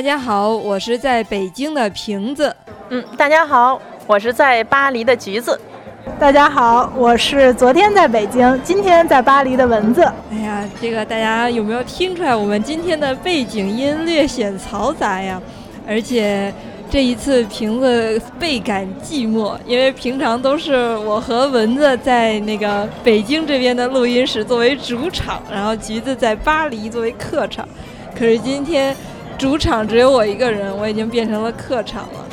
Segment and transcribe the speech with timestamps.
[0.00, 2.56] 大家好，我是在北京的瓶子。
[2.88, 5.60] 嗯，大家好，我是在巴黎的橘子。
[6.18, 10.02] 大家好，我是昨天在北京，今天在巴黎的蚊子。
[10.32, 12.34] 哎呀，这个大家有没有听出来？
[12.34, 15.38] 我们今天的背景音略显嘈杂呀，
[15.86, 16.50] 而且
[16.88, 27.68] 这一次瓶子倍感寂寞，因为平常都是我和蚊子在那个北京这边的录音室作为主场，然后橘子在巴黎作为客场。
[28.18, 28.96] 可是今天。
[29.40, 32.26] 主场只有我一个人，我已经变成了客场了。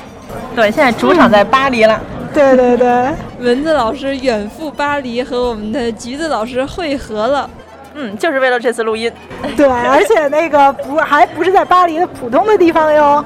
[0.53, 1.97] 对，现在主场在巴黎了。
[2.33, 7.49] 对对对，蚊子老师远赴巴黎和我们的橘子老师会合了。
[7.95, 9.09] 嗯，就是为了这次录音。
[9.55, 13.23] 对，而且那个不还不是在巴黎的普通的地方哟，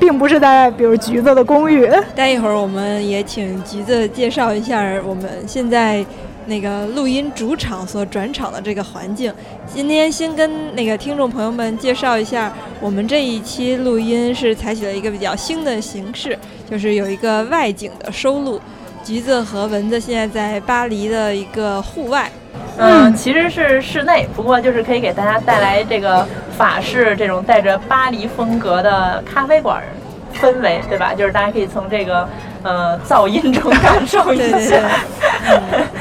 [0.00, 1.88] 并不是在比如橘子的公寓。
[2.16, 6.04] 待一会儿我们也请橘子介绍一下我们现在。
[6.46, 9.32] 那个录音主场所转场的这个环境，
[9.66, 16.38] 今天先跟那个听众朋友们介绍一下，我们这一期录音是采取了一个比较新的形式，
[16.70, 18.60] 就是有一个外景的收录。
[19.02, 22.30] 橘子和蚊子现在在巴黎的一个户外，
[22.78, 26.26] 嗯，其实是室内，不过就是可以给大家带来这个
[26.56, 29.82] 法式这种带着巴黎风格的咖啡馆
[30.34, 31.14] 氛围，对吧？
[31.14, 32.28] 就是大家可以从这个。
[32.64, 34.80] 呃，噪音中感受一下。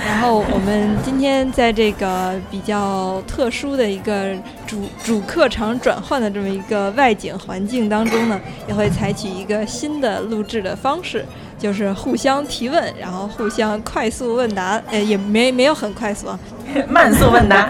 [0.07, 4.33] 然后我们今天在这个比较特殊的一个
[4.65, 11.25] 主主客场转换的这么一个外景环境当中呢，也会采取一个新的录制的方式，
[11.59, 14.81] 就是互相提问，然后互相快速问答。
[14.89, 16.39] 呃，也没没有很快速啊，
[16.87, 17.69] 慢速问答。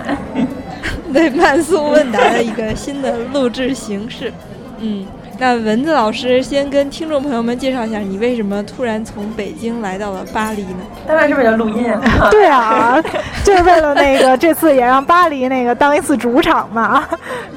[1.12, 4.32] 对，慢速问答的一个新的录制形式。
[4.78, 5.08] 嗯。
[5.40, 10.80] 那蚊子老师先跟听众朋友们介绍一下，你为什么突然从北京来到了巴黎呢？
[11.08, 12.30] 当然是为了录音啊！
[12.32, 13.02] 对啊，
[13.44, 17.04] 就是为了那个这次也让巴黎那个当一次主场嘛。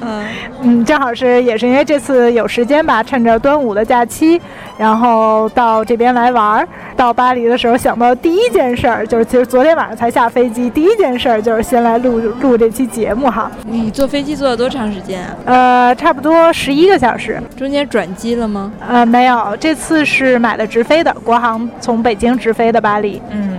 [0.01, 0.25] 嗯
[0.61, 4.41] 嗯，正好是也是因为这次有时间吧，趁着端午的假期，
[4.77, 6.67] 然后到这边来玩儿。
[6.95, 13.51] 到巴黎的时候想到第一件事儿就是，其实昨天晚上才下飞机，第一件事儿就是先来录录这期节目哈。
[13.65, 15.35] 你坐飞机坐了多长时间啊？
[15.45, 17.39] 呃，差不多十一个小时。
[17.55, 18.71] 中间转机了吗？
[18.79, 23.21] 呃，没有，这次是买的直飞的，国航从北京直飞的巴黎。
[23.29, 23.57] 嗯，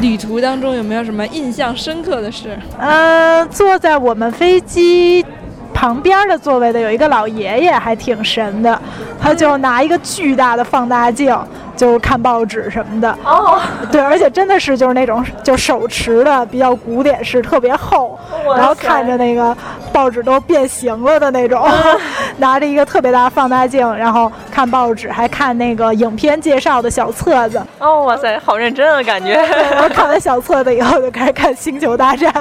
[0.00, 2.58] 旅途当中有没有什么印象深刻的事？
[2.78, 5.24] 呃，坐在我们飞机。
[5.72, 8.78] 旁边的座位的有一个老爷爷，还挺神的，
[9.18, 11.34] 他就拿一个巨大的放大镜，
[11.76, 13.10] 就看报纸什么的。
[13.24, 13.60] 哦，
[13.90, 18.18] 对，而且真的是就是那种就手持的，比较古典式，特别厚，
[18.56, 19.56] 然后看着那个
[19.92, 21.66] 报纸都变形了的那种，
[22.38, 27.60] 拿着一个特别大的放大镜，然后看报纸，还看那个影片介绍的小册子。
[27.78, 29.32] 哦，哇塞，好认真啊，感觉。
[29.32, 32.32] 然后看完小册子以后，就开始看《星球大战》。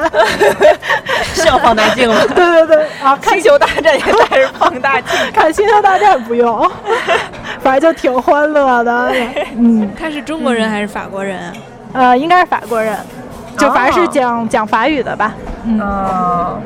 [1.34, 2.16] 需要放大镜吗？
[2.36, 3.18] 对对对，啊。
[3.24, 6.70] 星球大战也带着放大镜，看星球大战不用，
[7.62, 9.14] 反正就挺欢乐的。
[9.58, 11.40] 嗯，他是中国人还是法国人？
[11.94, 12.98] 呃，应该是法国人，
[13.58, 15.34] 就反正是讲讲法语的吧。
[15.66, 16.62] 嗯。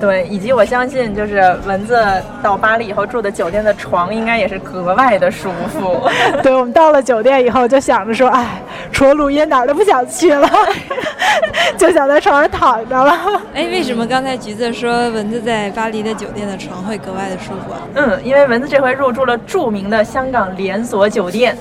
[0.00, 1.96] 对，以及我相信，就是蚊子
[2.42, 6.10] 到巴黎以后住的酒店的床应该也是格外的舒服。
[6.42, 8.60] 对，我们到了酒店以后就想着说，哎，
[8.90, 10.50] 除了录音哪儿都不想去了，
[11.78, 13.16] 就想在床上躺着了。
[13.54, 17.78] 哎，为什么刚才橘子说蚊子在巴黎的酒店的床会格外的舒服啊？
[17.94, 21.56] 嗯，因为蚊子这回入住了著名的香港连锁酒店。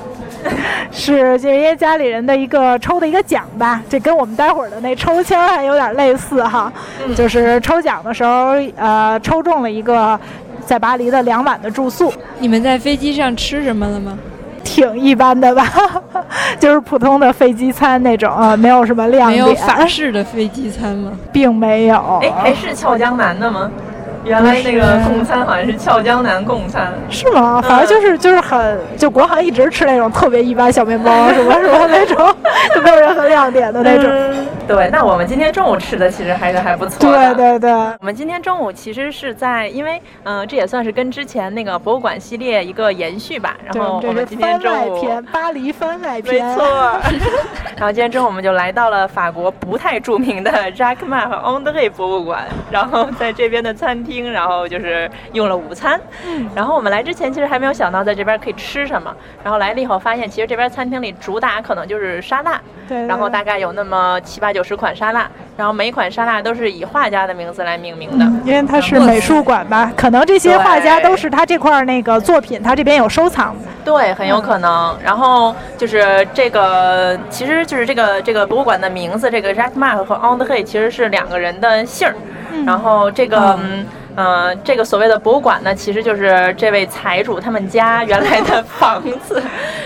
[0.91, 6.71] 是，就是因为家里人的一个抽的一个奖吧，这跟我们待会儿的那抽签还有点类似哈。
[7.15, 10.19] 就是抽奖的时候，呃，抽中了一个
[10.65, 12.13] 在巴黎的两晚的住宿。
[12.39, 14.17] 你们在飞机上吃什么了吗？
[14.63, 15.67] 挺一般的吧，
[16.59, 19.43] 就是普通的飞机餐那种啊，没有什么亮点。
[19.43, 21.11] 没有法式的飞机餐吗？
[21.33, 22.19] 并没有。
[22.21, 23.69] 哎，还是俏江南的吗？
[24.23, 27.61] 原来那个供餐好像是俏江南供餐，是吗？
[27.61, 32.17] 反正就是就是很，就国航一直吃那种特别一般小面包，什么什么那种，
[32.75, 34.47] 就没有任何亮点的那种。
[34.67, 37.33] 对，那我们今天中午吃的其实还是还不错的。
[37.35, 43.55] 对对对，我们今天中午其实是在，因为嗯，这也算是跟之前那个博物馆系列一个延续吧。
[43.65, 46.65] 然后我们今天中午巴黎番外篇，没错。
[47.75, 55.99] 然后今天中午我们就来到了法国不太著名的 Jacques m a 和 André 博物馆，然后在这边的餐厅，然后就是用了午餐。
[56.55, 62.59] 然后我们来之前其实还没有想到在这边可以吃什么，然后来了以后发现，其实这边餐厅里主打可能就是沙拉。
[62.87, 63.05] 对。
[63.07, 73.55] 然后大概有那么七八九十款沙拉，然后每一款沙拉都是以画家的名字来命名的，因为它是美术馆吧，可能这些画家都是他这块那个作品，他这边有收藏。
[73.83, 74.97] 对，很有可能。
[75.03, 82.15] 然后就是这个，其实就是这个这个博物馆的名字，这个 Jacques Marc 和 André 其实是两个人的姓儿。
[82.65, 83.57] 然后这个。
[83.59, 83.85] 嗯，
[84.63, 89.41] 这个所谓的博物馆呢，其实就是这位财主他们家原来的 房子，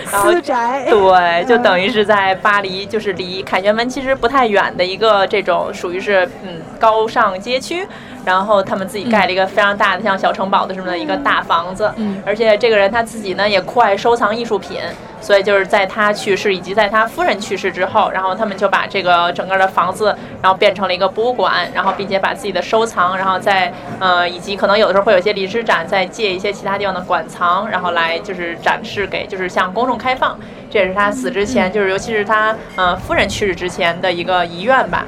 [0.06, 0.86] 私宅。
[0.88, 7.86] 对，就等于是在巴黎，就是离凯旋门其实不太远的一个这种属于是嗯高尚街区。
[8.26, 14.80] 然后他们自己盖了一个非常大的像小城堡的什么的一个大房子，嗯，而且这个人他自己呢也酷爱收藏艺术品，
[15.20, 20.06] 所以就是在他去世以及在他夫人去世之后，然后他们就把这个整个的房子，
[20.42, 30.36] 然后变成了一个博物馆，然后并且把自己的收藏，然后在呃以及可能有的时候会有一些临时展，再借一些其他地方的馆藏，然后来就是展示给就是向公众开放，
[30.68, 35.06] 这也是他死之前就是尤其是他呃夫人去世之前的一个遗愿吧。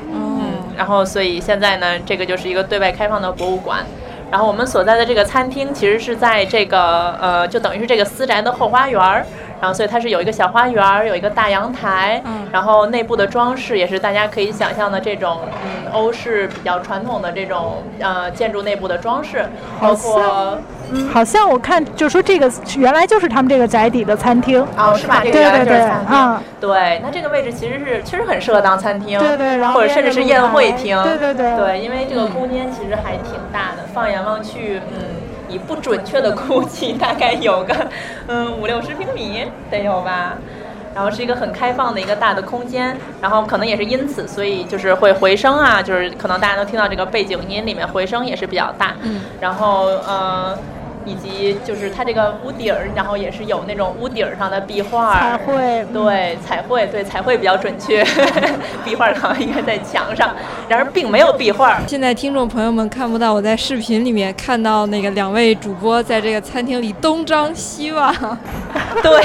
[0.78, 3.84] 然后，所以现在呢，这个就是一个对外开放的博物馆。
[4.30, 9.26] 然后我们所在的这个餐厅，其实是在这个呃，就等于是这个私宅的后花园儿。
[9.60, 12.22] 然后，所以它是有一个小花园儿，有一个大阳台。
[12.24, 12.46] 嗯。
[12.52, 19.44] 然后内部的装饰也是大家可以想象的这种，嗯，欧式比较传统的这种呃建筑内部的装饰，
[19.80, 20.58] 包括。
[21.12, 24.60] 好像我看，就说这个原来就是他们这个宅邸的餐厅。
[24.76, 25.20] 哦，是吧？
[25.22, 26.40] 这个原来就是餐厅。
[26.60, 29.18] 对，那这个位置其实是确实很适合当餐厅。
[29.18, 31.00] 对对，或者甚至是宴会厅。
[31.02, 31.56] 对对对。
[31.56, 35.04] 对，因为这个空间其实还挺大的，放眼望去，嗯，
[35.48, 37.74] 以不准确的估计，大概有个
[38.28, 40.34] 嗯五六十平米得有吧。
[40.94, 48.94] 然后是一个很开放的一个大的空间，然后可能也是因此，所以就是会回声啊，就是可能大家能听到这个背景音里面回声也是比较大。
[49.02, 49.20] 嗯。
[49.40, 50.56] 然后，嗯。
[51.08, 58.04] 以及就是它这个屋顶儿，然后也是有那种屋顶上的壁画，彩绘，对，彩绘，对，彩绘比较准确，
[58.84, 60.34] 壁画好像应该在墙上，
[60.68, 61.78] 然而并没有壁画。
[61.86, 68.14] 现在听众朋友们看不到，我在视频里面看到那个两位主播在这个餐厅里东张西望，
[69.02, 69.22] 对，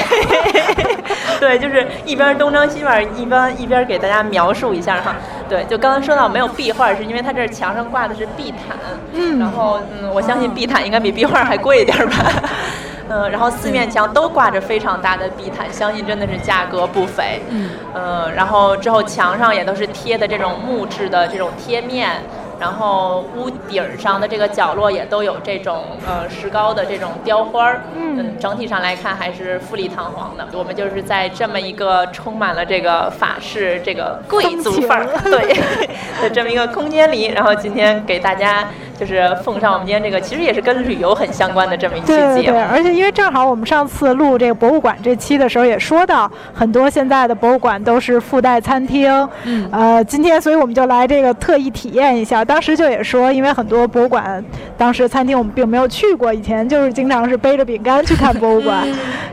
[1.38, 5.14] 对，就是一边东张西望，一边一边给大家描述一下哈。
[5.48, 8.76] 对，就刚刚说到没有壁画，是因为它这墙上挂的是地毯，
[9.12, 12.16] 嗯，然后嗯，我相信地毯应该比壁画还贵一点吧，
[13.08, 22.22] 嗯，然后四面墙都挂着非常大的地毯，相信真的是价格不菲，嗯，呃，然后之后墙上也都是贴的这种木质的这种贴面。
[22.60, 30.46] 然后屋顶上的这个角落也都有这种呃石膏的这种雕花儿，嗯，整体上来看还是富丽堂皇的。
[30.52, 35.54] 我们就是在这么一个充满了这个法式这个贵族范儿对
[36.22, 38.68] 的这么一个空间里，然后今天给大家。
[38.98, 42.34] 就是奉上我们今天这个，其实也是跟旅游很相关的这么一期节目。
[42.34, 49.10] 对对对，而且因为正好我们上次录这个博物馆这期的时候也说到，很多现在的博物馆都是附带餐厅。
[49.44, 49.68] 嗯。
[49.72, 52.44] 呃，今天所以我们就来这个特意体验一下。
[52.44, 54.42] 当时就也说，因为很多博物馆
[54.78, 58.86] 当时餐厅我们并没有去过，以前就是经常是背着饼干去看博物馆。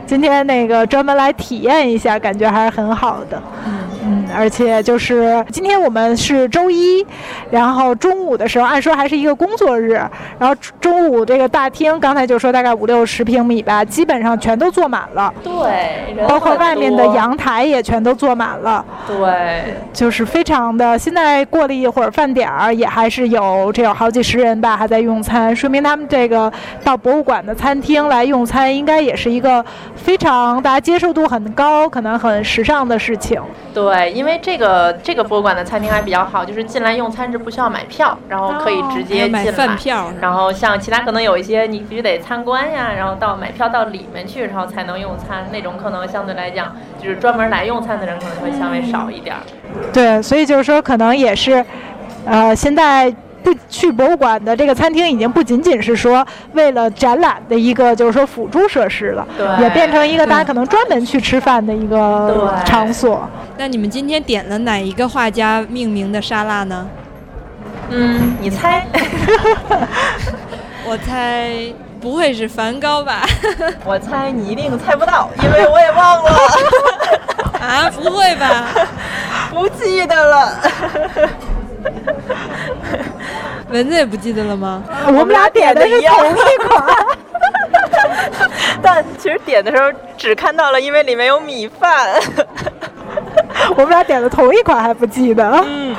[0.06, 3.40] 今天那个专门来体验一下，感觉还是很好的。
[4.04, 4.21] 嗯。
[4.32, 7.04] 嗯，而且就是今天我们是周一，
[7.50, 9.92] 然后中午的时候，按说还是一个工作日，
[10.38, 15.32] 然后中午这个大厅刚才就说大概五六十平米吧，基本上全都坐满了。
[15.42, 18.84] 对，包括外面的阳台也全都坐满了。
[19.06, 20.98] 对，就是非常的。
[20.98, 26.52] 现在过了一会儿饭点儿，也还是有这有好几十人吧，还在用餐，说明他们这个
[26.84, 33.40] 到博物馆的餐厅来用餐，应该也是一个非常大家接受度很高，可能很时尚的事情。
[33.74, 39.44] 对，因为这个这个博物馆的餐厅还比较好，就是进来用餐是不需要买票，然后可以直接进来。
[39.52, 40.10] 饭票。
[40.20, 49.36] 然后像其他可能有一些你必须得参观呀，然后到买票到里面去，然后才能用餐，那种可能相对来讲就是专门来用餐的人可能会稍微少一点。
[49.92, 51.64] 对，所以就是说可能也是，
[52.24, 53.14] 呃，现在。
[53.42, 59.26] 不去博物馆的这个餐厅已经不仅仅是说为了展览的一个，就是说辅助设施了，
[59.60, 63.28] 也变成一个大家可能专门去吃饭的一个场所。
[63.58, 66.86] 那你们今天点了哪一个画家命名的沙拉呢？
[67.90, 68.86] 嗯，你猜？
[70.84, 71.52] 我猜
[72.00, 73.22] 不会是梵高吧？
[73.84, 76.30] 我猜你一定猜不到，因为我也忘了。
[77.60, 78.64] 啊，不会吧？
[79.50, 80.58] 不不记得了。
[83.70, 84.82] 蚊子也不记得了吗？
[85.08, 86.96] 我们俩点的是同一款，
[88.82, 92.20] 但其实点的时候只看到了，因为里面有米饭。
[93.76, 95.62] 我们俩点的同一款还不记得。
[95.66, 95.94] 嗯。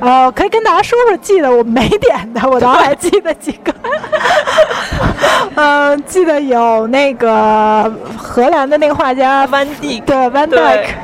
[0.00, 3.72] 呃，可以跟大家说说，记得我没点的，我倒还记得几个。
[5.54, 10.56] 嗯， 记得有那个荷兰的那个画家班蒂，对，班蒂，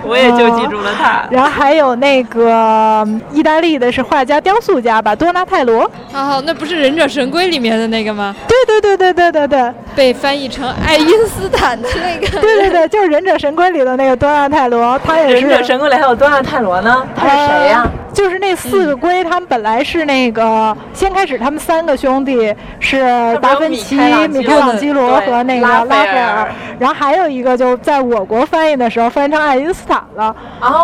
[0.04, 1.24] 我也就记住了他。
[1.30, 5.90] 然后还有那个意大利的是画家、雕塑家吧，多纳泰罗。
[6.12, 8.34] 哦，那不是《忍者神龟》里面的那个吗？
[8.46, 12.40] 对对对对对对对，被翻译成爱因斯坦的那个。
[12.40, 15.46] 对对对，就是《忍者神龟》里的那个多纳泰罗，他也是。
[15.46, 17.06] 忍者神龟里还有多纳泰罗呢？
[17.16, 17.86] 他是谁呀？
[18.12, 23.96] 就是那四个龟，他们本来是那个先开始，他们三个兄弟是达芬奇、
[24.28, 30.34] 米开朗基罗和那个拉斐尔，然后还有一个就在我国翻译的时候翻译成爱因斯坦了，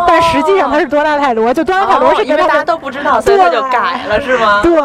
[0.07, 4.61] 但实际上他是多纳泰罗，就多纳泰罗是因为大家都不知道，所以他就改了是吗？
[4.63, 4.81] 对，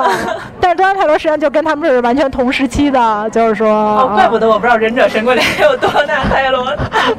[0.60, 6.68] 但是多纳泰罗实际上就跟他们是完全同时期的，就是说，哦，怪不得我不知道忍者神龟里还有多纳泰罗。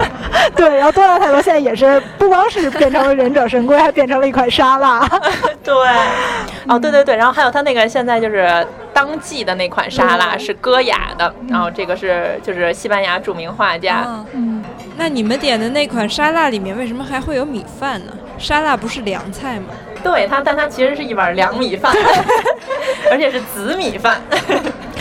[0.54, 5.09] 对，然后多纳泰罗现在也是不光是变成了忍者神龟，还变成了一款沙拉。
[5.62, 5.75] 对，
[6.68, 14.04] 哦，对对对，然后还有他那个现在就是当季的那款沙拉是戈雅的，然后这个是就是西班牙著名画家。
[14.33, 14.62] 嗯，
[14.97, 18.12] 那你们点的那款沙拉里面为什么还会有米饭呢？
[18.38, 19.66] 沙拉不是凉菜吗？
[20.02, 21.94] 对它，但它其实是一碗凉米饭，
[23.11, 24.21] 而且是紫米饭。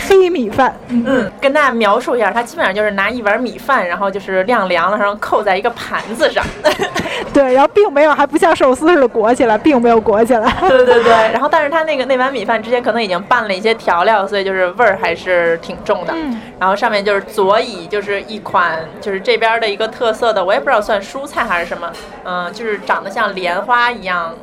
[0.08, 6.44] 黑米饭，嗯，跟大家描述一下，它基本上就是拿一碗米饭，然后就是晾凉了，然后扣在一个盘子上，
[7.32, 21.90] 对，然后并没有，还不像寿司似的裹起来，并没有裹起来， 对对对，然后但是它那个那碗米饭之前可能已经拌了一些调料，所以就是味儿还是挺重的，嗯，然后上面就是佐以就是一款就是这边的一个特色的，我也不知道算蔬菜还是什么，
[22.24, 24.34] 嗯，就是长得像莲花一样。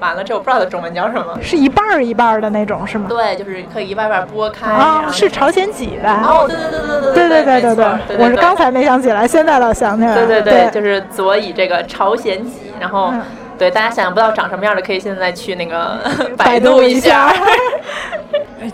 [0.00, 3.06] 完了，这我不知道它中文叫什么，是一半儿一半儿的那种是吗？
[3.08, 4.70] 对，就是可以一半半剥开。
[4.70, 6.22] 啊，是朝鲜脊吧？
[6.24, 7.74] 哦，对对对对对对对对
[8.06, 10.26] 对对，我是刚才没想起来，现在倒想起来了。
[10.26, 13.12] 对对对，就是佐以这个朝鲜脊，然后
[13.58, 15.98] 对大家想象不到长什么样的，可以现在去那个
[16.36, 17.32] 百度一下。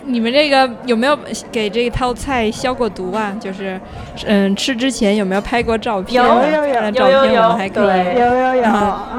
[0.05, 1.19] 你们这个有没有
[1.53, 3.37] 给这套菜消过毒啊？
[3.41, 3.81] 就是，
[4.27, 6.23] 嗯，吃之前有没有拍过照片？
[6.23, 8.19] 有有有，照片我们还可以。
[8.19, 8.63] 有有有，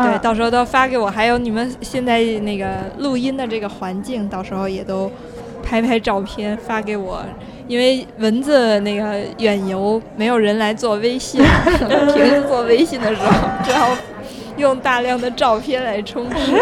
[0.01, 1.09] 对，到时候都发给我。
[1.09, 2.67] 还有你们现在那个
[2.97, 5.11] 录音的这个环境，到时候也都
[5.63, 7.21] 拍拍照片发给我。
[7.67, 11.41] 因为蚊子那个远游没有人来做微信，
[12.13, 13.31] 平时做微信的时候，
[13.63, 13.89] 只好
[14.57, 16.53] 用大量的照片来充实。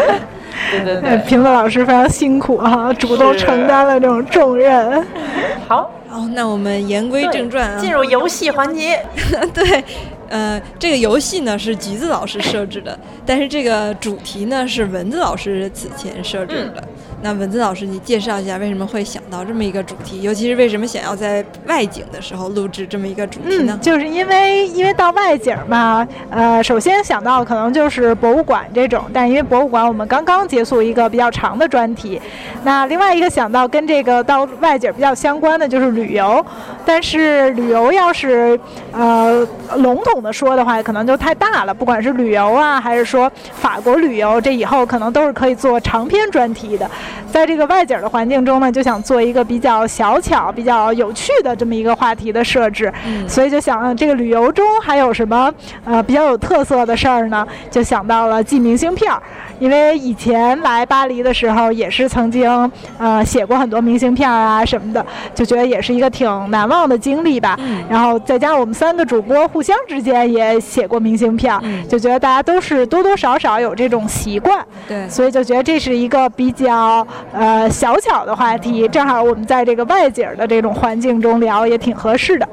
[0.70, 5.04] 对对对，瓶子老师非常辛苦哈，主动承担了这种重任。
[5.68, 9.00] 好，好，那我们言归正传啊，进入游戏环节。
[9.54, 9.84] 对，
[10.28, 16.82] 呃，这个游戏呢是橘子老师设置的，但是这个主题呢是蚊子老师此前设置的。
[17.24, 23.78] 那文字老师，你介绍一下为什么会想到这么一个主题，尤其是为什么想要在外景的时候录制这么一个主题呢？
[23.80, 32.20] 就是因为因为到外景嘛，呃，首先想到可能就是博物馆这种，但因为博物馆我们刚刚结束一个比较长的专题，
[32.62, 36.44] 那另外一个想到跟这个到外景比较相关的就是旅游，
[36.84, 38.60] 但是旅游要是
[38.92, 46.86] 呃笼统的说的话，可能就太大了，不管是旅游啊，还是说法国旅游，这以后可能都是可以做长篇专题的。
[47.30, 52.92] 在这个外景的环境中呢，就想做一个比较小巧、比较有趣的这么一个话题的设置，
[53.26, 55.52] 所以就想这个旅游中还有什么
[55.84, 57.46] 呃比较有特色的事儿呢？
[57.70, 59.22] 就想到了寄明信片儿，
[59.58, 67.58] 因为以前来巴黎的时候也是曾经呃写过很多明信片啊什么的，就觉得也是一个挺难忘的经历吧。
[67.88, 71.58] 然后再加上我们三个主播互相之间也写过明信片，
[71.88, 77.06] 就觉得大家都是多多少少有这种习惯，对，所以就觉得这是一个比较。
[77.32, 82.48] 呃，小巧的话题，正好我们在这个外景的这种环境中聊，也挺合适的。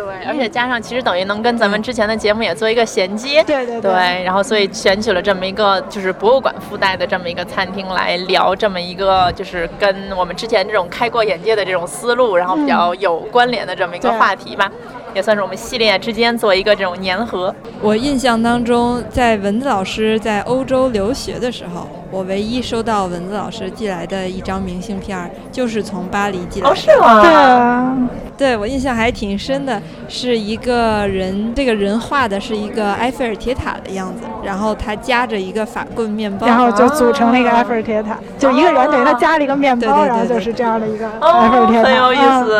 [0.00, 3.44] 对，而且加上其实等于能跟咱们之前的节目也做一个衔接。
[3.44, 3.92] 对对对。
[4.24, 14.72] 然后所以选取了这么一个就是博物馆附带的这么一个餐厅来聊这么一个就是跟我们之前这种开阔眼界的这种思路，然后比较有关联的这么一个话题吧，
[15.14, 17.54] 也算是我们系列之间做一个这种粘合。
[17.82, 21.86] 我印象当中，在文子老师在欧洲留学的时候。
[22.10, 26.70] 我唯一收到蚊子老师寄来的一张明信片，就是从巴黎寄来的。
[26.70, 27.22] 哦，是吗？
[27.22, 27.96] 对啊，
[28.36, 42.58] 对我印象还挺深的，是一个人，这个人画的是一个埃菲尔铁塔的样子，然后他夹着一个法棍面包，然后就组成了一个埃菲尔铁塔，就一个人等于他夹了一个面包，然后就是这样的一个埃菲尔铁塔，很有意思。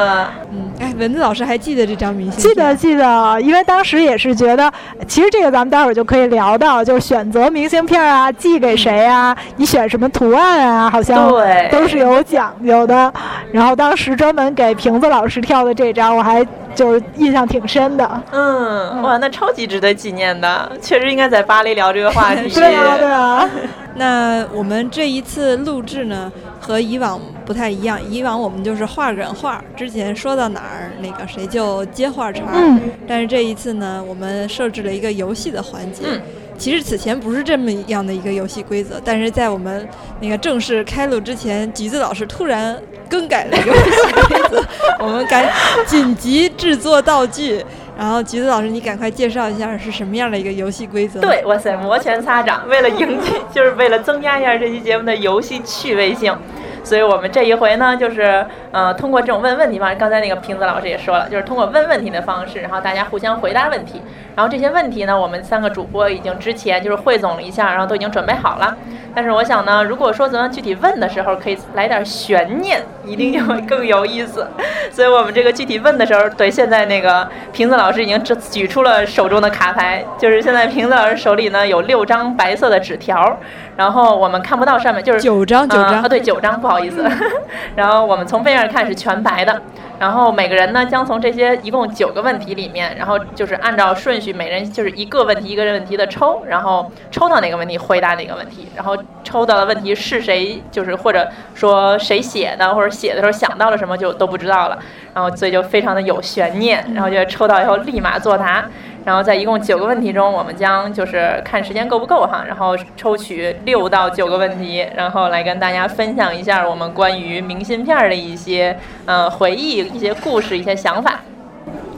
[0.52, 2.48] 嗯，哎，蚊子老师还记得这张明信片？
[2.48, 4.70] 记得，记得，因为当时也是觉得，
[5.08, 11.30] 其实这个咱们待会儿就可以聊到，就是选择明信片啊，寄给谁啊，你选什么图案啊，好像
[11.70, 13.12] 都是有讲究的。
[13.52, 18.22] 然后当时专门给瓶子老师跳的这张，我还就是印象挺深的。
[18.30, 22.48] 嗯，哇，那超级值得纪念的，确实应该在巴黎聊这个话题。
[22.54, 23.48] 对啊，对啊。
[23.96, 26.30] 那我们这一次录制呢，
[26.60, 27.98] 和以往不太一样。
[28.08, 32.44] 以往我们就是画人画，之前说到哪儿，那个谁就接话茬。
[32.54, 32.80] 嗯。
[33.06, 36.04] 但是这一次呢，我们设置了一个游戏的环节。
[36.06, 36.20] 嗯。
[36.60, 39.88] 其实此前不是这么样的一个游戏规则，但是在我们
[40.20, 43.90] 那个正式开录之前，橘子老师突然更改了游戏
[44.28, 44.62] 规则，
[45.00, 45.50] 我们赶
[45.86, 47.64] 紧急制作道具。
[47.98, 51.20] 然后橘子老师，你赶快介绍一下是什么样的一个游戏规则？
[51.20, 56.36] 对，哇塞，摩拳擦掌，为了迎接，就是为了增加一下这期节目的游戏趣味性。
[56.82, 64.00] 所以我们这一回呢，就是呃，通过这种问问题方式，刚才那个瓶子老师也说了，就是通过问问题的方式，然后大家互相回答问题。
[64.34, 68.76] 然后这些问题呢，我们三个主播已经之前就是汇总了一下，然后都已经准备好了。
[69.14, 74.46] 但是我想呢，如果说咱们具体问的时候，可以来点悬念，一定就会更有意思。
[74.90, 83.38] 所以我们这个具体问的时候，对，现在那个瓶子老师已经举举出了手中的卡牌，就是现在瓶子老师手里呢有六张白色的纸条，
[83.76, 87.08] 然后我们看不到上面，就是九张，九张啊，对，九张，不好意思。
[87.76, 89.62] 然后我们从背面看是全白的，
[90.00, 104.78] 然后每个人呢将从这些一共九个问题里面，然后就是按照顺序，每人就是一个问题一个问题的抽，然后抽到哪个问题回答哪个问题，然后抽到的问题是谁，就是或者说谁写的，或者写的时候想到了什么就都不知道了，
[105.12, 108.64] 然后所以就非常的有悬念，然后就抽到以后立马作答。
[109.04, 118.76] 然后在一共九个问题中，我们将就是看时间够不够哈，然后抽取六到九个问题，然后来跟大家分享一下我们关于明信片的一些
[119.06, 121.20] 呃回忆、一些故事、一些想法。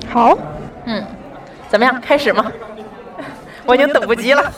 [0.09, 0.37] 好，
[0.85, 1.04] 嗯，
[1.68, 2.00] 怎么样？
[2.00, 2.50] 开始吗？
[3.66, 4.52] 我已经等不及了。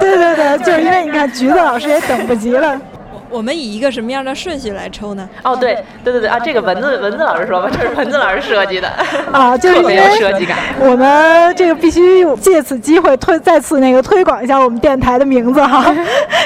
[0.00, 2.80] 对对对，就是因为你看橘子老师也等不及了。
[3.30, 5.28] 我们以一个什么样的顺序来抽呢？
[5.42, 8.88] 哦，对，对对对啊，这个文字文字老师说吧，这是文字老师设计的
[9.30, 10.56] 啊，就是特别有设计感。
[10.80, 15.94] 我们这个必须借此机会推再次那个推广一下我们电台的名字哈，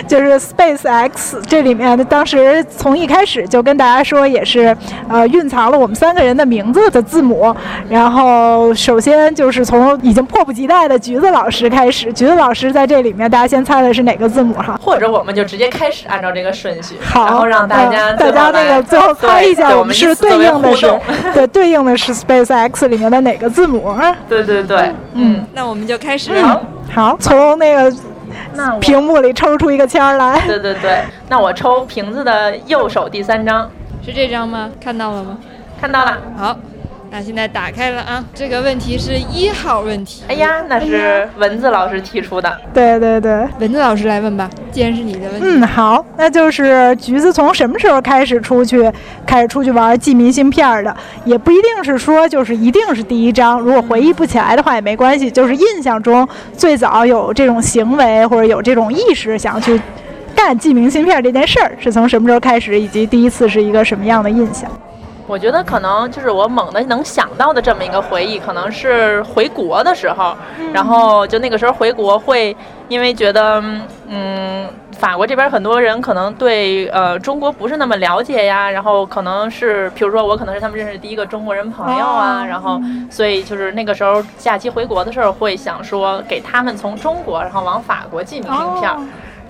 [0.09, 1.41] 就是 Space X。
[1.47, 4.77] 这里面当时从一开始就跟大家说，也是
[5.09, 7.55] 呃蕴藏了我们三个人的名字的字母。
[7.89, 14.79] 然后首先就是从已经迫不及待的橘子老师开始，橘子老师在这里面，大家先猜的是哪个字母哈？
[14.83, 16.72] 或者我们就直接开始按照这个顺。
[17.03, 21.01] 好，然后让大家大家那个最后猜一下，我们是 对应的是
[21.35, 23.95] 对对应的是 Space X 里面的哪个字母？
[24.29, 26.33] 对对对，嗯，那我们就开始。
[26.95, 27.97] 好，从那个
[28.55, 30.41] 那屏幕里抽出一个签儿来。
[30.47, 33.71] 对对对，那我抽瓶子的右手第三张，
[34.05, 34.71] 是这张吗？
[34.83, 35.39] 看到了吗？
[35.81, 36.19] 看到了。
[36.37, 36.57] 好。
[37.15, 40.23] 那现在打开了啊，这个问题是一号问题。
[40.29, 42.51] 哎呀，那是文字老师提出的。
[42.73, 45.41] 对对对，文字老师来问吧，既然是你的问题。
[45.43, 48.91] 嗯，好，那就是橘子从什么时候开始出去，
[49.27, 50.97] 开始出去玩寄明信片的？
[51.27, 55.31] 也不一定是说就是一定是第一张，如果回忆不起来的话也没关系。
[55.31, 59.79] 就是印象中最早有这种行为或者有这种意识想去
[60.35, 64.71] 干寄明信片这件事儿，是从什么时候开始，以及第一次是一个什么样的印象？
[65.27, 70.37] 我觉得可能就是我猛的能想到的这么一个回忆，可能是回国的时候，
[70.73, 72.55] 然后就那个时候回国会，
[72.89, 73.63] 因为觉得，
[74.09, 82.81] 嗯，法国这边很多人可能对呃中国不是那么了解呀，然后可能是，比如说我可能是他们认识第一个中国人朋友啊，然后
[83.11, 88.91] 所以就是那个时候假期回国的时候会想说给他们从中国然后往法国寄明信片。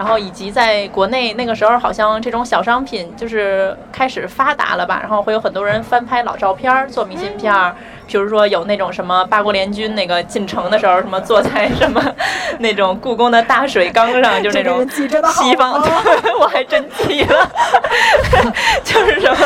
[0.03, 7.73] 然后以及在国内那个时候，好像这种小商品就是开始发达了吧，然后会有很多人翻拍老照片做明信片。
[8.13, 11.99] 比如说有那种什么八国联军那个进城的时候，什么坐在什么
[12.61, 15.73] 那种故宫的大水缸上， 就那种西方，
[16.39, 17.51] 我还真记了，
[18.85, 19.39] 就是什么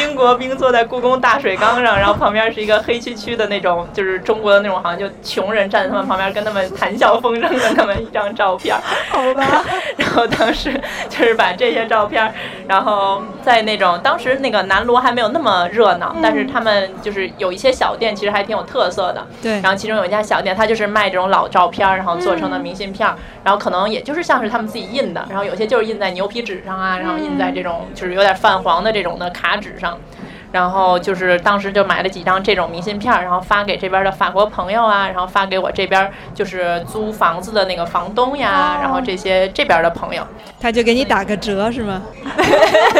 [0.00, 8.74] 英国兵坐在故宫大水缸上，然后旁边是一个黑黢黢的那种，就是中国的那种，好像就穷人站在他们旁边跟他们谈笑风生的那么一张照片。
[9.10, 9.62] 好吧。
[9.98, 10.72] 然后当时
[11.10, 12.32] 就是把这些照片，
[12.66, 18.13] 然后在那种当时那个南锣还没有那么热闹，但是他们就是有一些小店。
[18.14, 19.60] 其实还挺有特色的，对。
[19.60, 23.08] 然后其中有一家小店，它就是卖这种老照片，然后做成的明信片，
[23.42, 29.98] 然后可能也就是像是他们自己印的，然后有些就是印在牛皮纸上啊，然后印在这种就是有点泛黄的这种的卡纸上。
[30.52, 40.24] 然后就是当时就买了几张这种明信片，然后发给这边的法国朋友啊，然后发给我这边就是租房子的那个房东呀，然后这些这边的朋友，
[40.60, 42.00] 他就给你打个折是吗？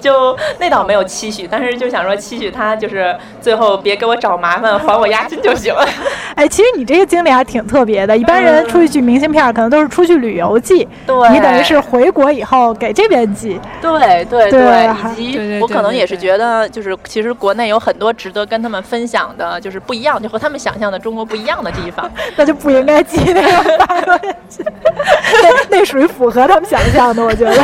[0.00, 5.86] 就那倒没有期许，但是就想说期许他就是最后别给我找麻烦，还我押金就行了。
[6.34, 24.62] 哎，其实你这个经历还挺特别的，一般人出去寄明信片可能都是出去旅游寄，对，你等于是回国以后给这边寄，对对对，以及我可能也是觉得就是其实国内有很多值得跟他们分享的，就是不一样，就和他们想象的中国不一样的地方， 那就不应该寄那个八个人寄，
[25.42, 27.62] 那那属于符合他们想象的，我觉得。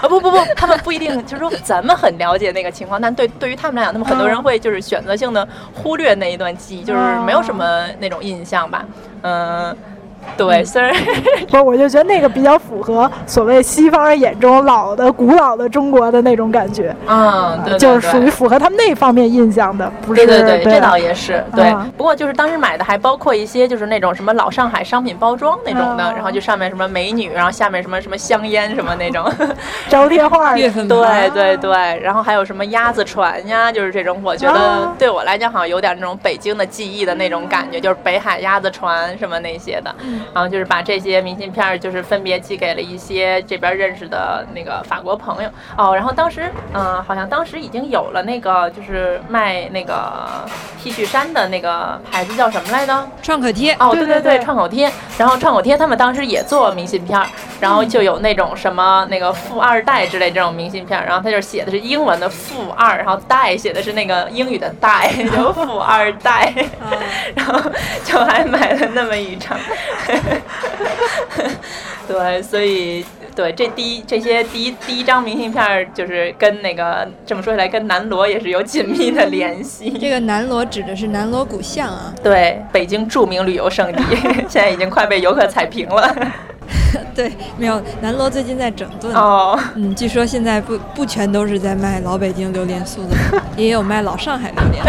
[0.00, 8.84] 啊不不不，他们不一定，就是说咱们很了解那个情况，但对对于他们来讲，他们很多人会就是选择性的忽略那一段记忆，就是没有什么那种印象吧，
[9.22, 9.76] 嗯。
[10.36, 10.92] 对，虽然
[11.48, 16.94] 不是，我就觉得那个比较符合所谓西方人眼中老的、古老的中国的那种感觉。
[17.06, 20.26] 嗯，对，就是属于符合他们那方面印象的，不是？
[20.26, 21.44] 对对对，这倒也是。
[21.54, 29.30] 对，不过就是当时买的还包括一些就是那种什么老上海商品包装那种的，然后就上面什么美女，然后下面什么什么香烟什么那种
[29.88, 30.54] 招贴画。
[30.54, 39.94] 对对对，然后还有什么鸭子船呀，就是这种，我觉得对我来讲好像有点那种北京的记忆的那种感觉，就是北海鸭子船什么那些的。
[40.34, 45.94] 然后就是把这些明信片，就是分别寄给了一些这边认识的那个法国朋友哦。
[45.94, 50.46] 然后当时，嗯，好像当时已经有了那个，就是卖那个
[50.82, 53.08] T 恤衫的那个牌子叫什么来着？
[53.22, 53.74] 创可贴。
[53.78, 54.90] 哦，对对对，创口贴。
[55.18, 57.20] 然后创口贴他们当时也做明信片，
[57.60, 66.52] 然后就有那种什么那个富二代之类这种明信片，然后他就写的是英文的富二，然后代写的是那个英语的代， 就富二代。
[67.34, 67.70] 然后
[68.04, 69.56] 就还买了那么一张。
[72.08, 79.90] 对，所以对这第一这些第一第一张明信片就是跟那个这么说起来，跟南锣也是有紧密的联系。
[79.98, 84.02] 这个南锣指的是南锣鼓巷啊，对，北京著名旅游胜地，
[84.48, 86.14] 现在已经快被游客踩平了。
[87.14, 93.16] 对，没有南锣最近在整顿哦，嗯，据说现在不不全都是在卖老北京榴莲酥的，
[93.56, 94.82] 也有卖老上海榴莲。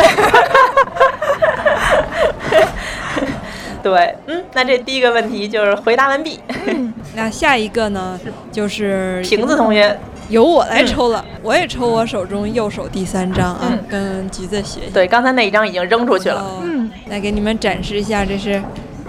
[3.83, 6.39] 对，嗯，那这第一个问题就是回答完毕。
[7.13, 8.19] 那下一个呢，
[8.51, 9.95] 就是瓶子同学，
[10.29, 14.91] 由我来抽了，我也抽我手中右手第三张啊，跟橘子学习。
[14.93, 16.43] 对，刚才那一张已经扔出去了。
[16.63, 18.59] 嗯，来给你们展示一下，这是。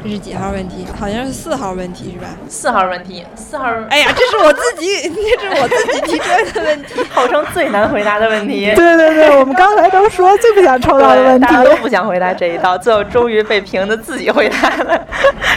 [0.05, 0.87] 这是几号问题？
[1.01, 2.27] 好像是四号问题，是吧？
[2.47, 3.65] 四号问题，四号。
[3.89, 5.09] 哎呀，这是我自己，
[5.41, 8.67] 这是我自己提出来的问题， 号称最难回答的问题。
[8.77, 15.07] 对对对，我们刚才都说最不想抽到的问题，大家都不想回答这一道，最后终于被瓶子自己回答了，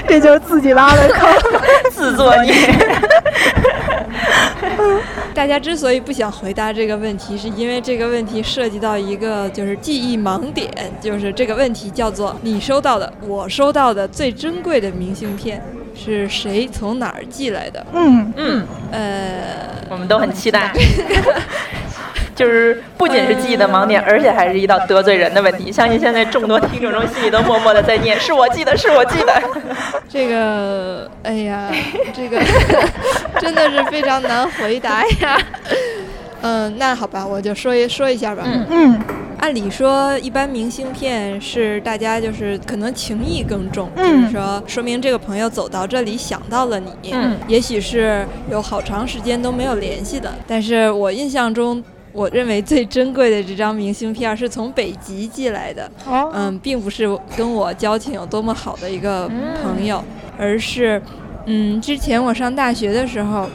[0.08, 1.30] 这就是自己挖的坑，
[1.92, 2.54] 自作孽。
[5.38, 10.68] 大家之所以不想回答这个问题，是因为这个问题涉及到一个就是记忆盲点，
[11.00, 15.62] 就是这个问题叫做你收到的，我收到的最珍贵的明信片
[15.94, 17.86] 是谁从哪儿寄来的？
[17.94, 20.74] 嗯嗯呃，我们都很期待。
[22.38, 25.72] 就是不仅是记忆的盲点，而且还是一道得罪人的问题。
[25.72, 29.42] 相信现在众多听众中心里都默默的在念：“是我记得，是我记得。”
[30.08, 31.72] 这个，哎呀，
[32.14, 32.40] 这个
[33.42, 35.38] 真的是非常难回答呀。
[36.44, 38.44] 嗯，那好吧，我就说一说一下吧。
[38.46, 39.00] 嗯嗯。
[39.40, 46.92] 按理说，一般明信片是大家就是可能情谊更重，就是说说明这个朋友走到这里想到了你。
[47.14, 47.36] 嗯。
[47.48, 51.84] 也许是有好长时间都没有联系的，但是我印象中。
[52.18, 55.88] 我认为最珍贵的这张明信片是从北极寄来的，
[56.34, 59.30] 嗯，并不是跟我交情有多么好的一个
[59.62, 60.04] 朋友，
[60.36, 61.00] 而是，
[61.46, 63.48] 嗯，之前我上大学的时候，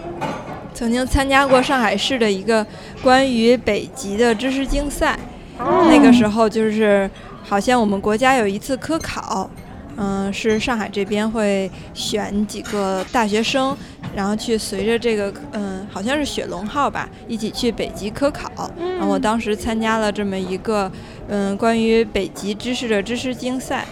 [0.73, 2.65] 曾经参加过上海市的一个
[3.03, 5.19] 关于北极的知识竞赛，
[5.59, 7.11] 那个时候就是
[7.43, 9.51] 好像我们国家有一次科考。
[9.95, 13.77] 嗯，是上海这边会选几个大学生，
[14.15, 18.71] 然后去随着这个，嗯，好像是雪龙号吧，一起去北极科考。
[18.79, 20.91] 然后我当时参加了这么一个，
[21.29, 23.87] 嗯，关于北极知识的知识竞赛，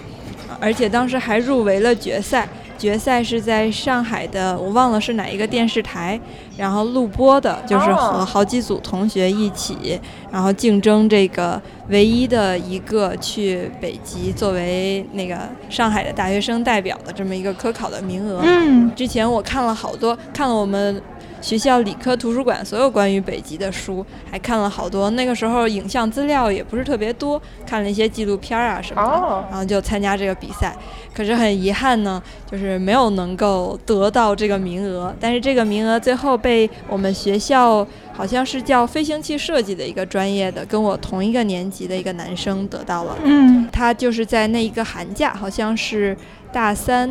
[0.60, 2.48] 而且当时还入围了决赛。
[2.80, 6.18] 决赛是在上海的，我忘了是哪一个电视台，
[6.56, 10.00] 然后录播的，就是和好几组同学一起，
[10.32, 15.36] 然后竞争这个唯一的一个去北极作为那个
[15.68, 18.40] 上海的大学生代表的这么一个科考的名额。
[18.42, 21.02] 嗯，之前我看了好多，看了我们
[21.40, 25.10] 学校理科图书馆所有关于北极的书，还看了好多。
[25.10, 30.76] 那个时候影像资料也不是特别多，看了一些纪录片啊什么的，然后就参加这个比赛。
[31.12, 35.14] 可是很遗憾呢，就是没有能够得到这个名额。
[35.18, 43.16] 但是这个名额最后被我们学校好像是叫飞行器设计的一个专业的，跟我同一个年级的一个男生得到了。
[43.24, 46.16] 嗯，他就是在那一个寒假，好像是
[46.52, 47.10] 大三、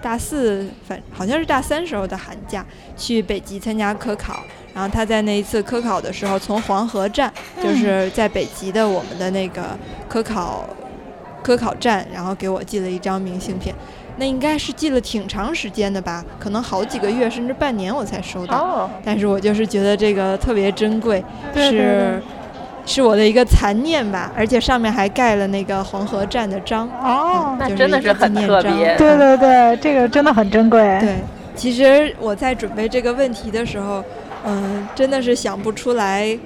[0.00, 2.64] 大四，反好像是大三时候的寒假，
[2.96, 4.40] 去北极参加科考。
[4.72, 9.76] 然后他在那一次科考的时候，从黄河站，就是在北极的我们的那个
[10.08, 10.64] 科考。
[11.42, 13.74] 科考站，然后给我寄了一张明信片，
[14.18, 18.90] 那应该是寄了挺长时间的吧，可能好几个月甚至半年我才收到。
[19.02, 22.22] 但是我就是觉得这个特别珍贵，是
[22.90, 26.88] 是我的一个残念吧，而且上面还盖了那个黄河站的章。
[27.00, 28.96] 哦，那真的是很特别。
[28.96, 30.80] 对对对，这个真的很珍贵。
[30.98, 31.14] 对，
[31.54, 34.02] 其实我在准备这个问题的时候，
[34.44, 36.36] 嗯，真的是想不出来。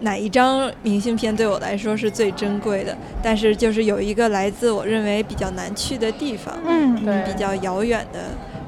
[0.00, 2.92] 哪一张明信片对我来说是最珍贵的？
[3.22, 8.18] 但是就是有一个来自我认为比较难去的地方，嗯，比较遥远的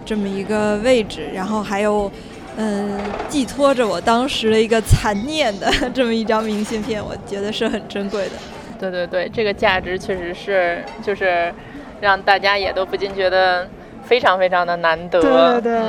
[0.04, 2.08] 这么一个位置，然后还有，
[2.56, 8.32] 嗯，寄托着我当时的一个残念的 这么一张明信片，我觉得是很珍贵的。
[8.78, 11.52] 对对对，这个价值确实是，就是
[12.00, 13.66] 让大家也都不禁觉得
[14.04, 15.20] 非常非常的难得。
[15.20, 15.80] 对对对。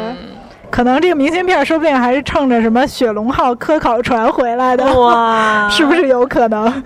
[0.71, 6.83] 可能这个明信片说不定还是乘着什么雪龙号科考船回来的，哇， 是不是有可能？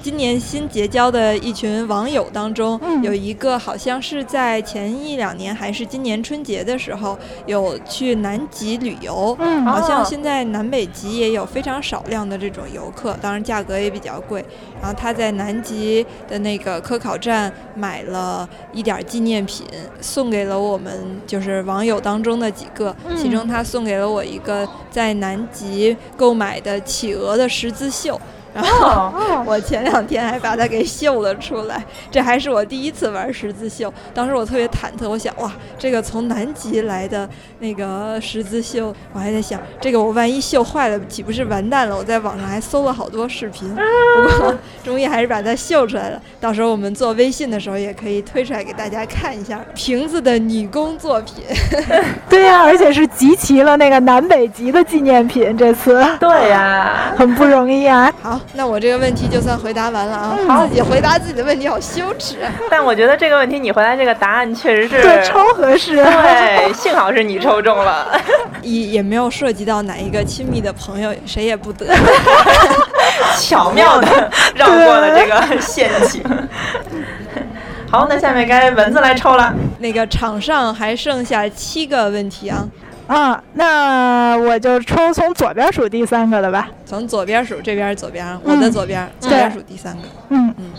[0.00, 14.44] 今年新结交的一群网友当中，有一个好像是在前一两年还是今年春节的时候有去南极旅游，好像现在南北极也有非常少量的这种游客，当然价格也比较贵。
[14.80, 19.66] 然后他在南极的那个科考站买了一点纪念品，
[20.00, 28.18] 送给了我们就是网友当中的几个，其中他送给了我一个在南极购买的企鹅的十字绣。
[28.54, 29.12] 然后
[29.44, 33.92] 我前两天还把它给绣了出来，这还是我第一次玩十字绣。
[34.14, 37.28] 当时我特别忐忑，我想哇，这个从南极来的
[37.60, 41.96] 那个十字绣，我还在想，这个我万一绣坏了，岂不是完蛋了？
[41.96, 46.20] 我在网上还搜了好多视频，不过终于还是把它绣出来了。
[46.40, 51.44] 到时候我们做微信的时候也可以推出来给大家看一下瓶子的女工作品。
[52.28, 58.12] 对呀，而且是集齐了那个南北极的纪念品，这次对呀，很不容易啊。
[58.22, 58.37] 好。
[58.54, 60.16] 那我这个问题就算回答完了
[60.48, 60.66] 啊！
[60.68, 62.36] 自己回答自己的问题好羞耻。
[62.70, 65.96] 但我觉得这个问题你回答这个答案确实是对超合适。
[65.96, 68.20] 对，幸好是你抽中了，
[68.62, 71.86] 也也没有涉及到哪一个亲密的朋友，谁也不得。
[73.38, 76.22] 巧妙的绕过了这个陷阱。
[77.90, 79.54] 好，那下面该蚊子来抽了。
[79.78, 82.66] 那个场上还剩下七个问题啊。
[83.08, 86.68] 啊，那我就抽从左边数第三个的吧。
[86.84, 90.02] 从左边数，这边左边，我的左边，左边数第三个。
[90.28, 90.70] 嗯嗯。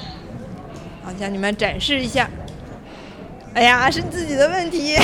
[1.04, 2.30] 好，向你们展示一下。
[3.56, 4.96] 哎呀，是自己的问题。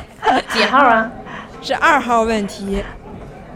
[0.52, 1.12] 几号啊？
[1.60, 2.82] 是二号问题。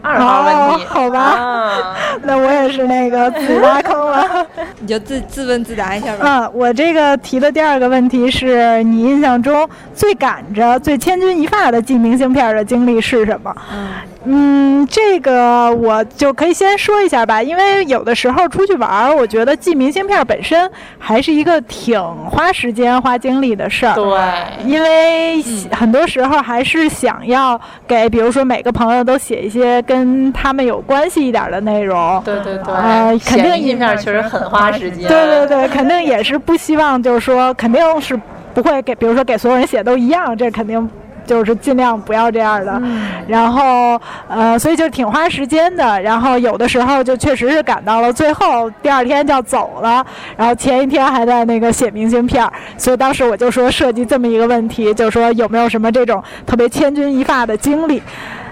[0.05, 4.45] 二号问题，好吧， 那我也是那个自挖坑了，
[4.79, 6.19] 你就自自问自答一下吧。
[6.45, 13.53] 嗯，我这个提的第二个问题是你印象中最赶着、最千钧一发的寄明信片的经历是什么？
[13.73, 13.87] 嗯。
[14.27, 23.93] 嗯，这个我就可以先说一下吧，因为有的时候出去玩儿，我觉得寄明信片本身还是一个挺花时间、花精力的事儿。
[23.93, 32.21] 对，因为很多时候还是想要给，比如说每个朋友都写一些跟他们有关系一点的内容。
[32.25, 35.07] 对对对，呃，肯定明信片确实很花时间。
[35.07, 38.19] 对对对，肯定也是不希望，就是说肯定是
[38.53, 40.89] 不会给，比如说给所有人写都一样，这肯定。
[41.25, 42.81] 就是尽量不要这样的，
[43.27, 46.01] 然后呃，所以就挺花时间的。
[46.01, 50.05] 然后有的时候就确实是赶到了最后，第二天就要走了，
[50.37, 52.51] 然后前一天还在那个写明信片儿。
[52.77, 58.01] 所以当时我就说设计这么一个问题，就说有没有什么这种特别千钧一发的经历？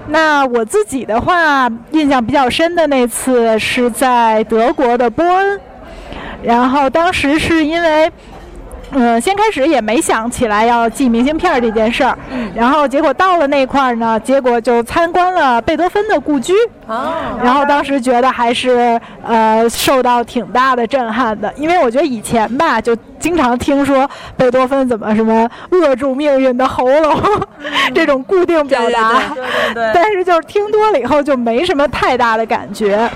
[0.08, 5.60] 那我自己的话，印象比较深的那次是在德国的波恩，
[6.42, 8.12] 然后当时是因为。
[8.94, 12.18] 嗯，先开始也没想起来要寄明信片这件事儿，
[12.54, 16.54] 然后结果到了那块儿呢，结果就参观了贝多芬的故居，
[17.42, 27.18] 然后当时觉得还是呃受到挺大的震撼的，因为我觉得以前吧，就经常听说贝多芬怎么什么扼住命运的喉咙，
[27.96, 29.14] 这种固定表达。
[29.34, 29.42] 对
[29.74, 29.92] 对对。
[29.94, 33.10] 但是就是听多了以后就没什么太大的感觉，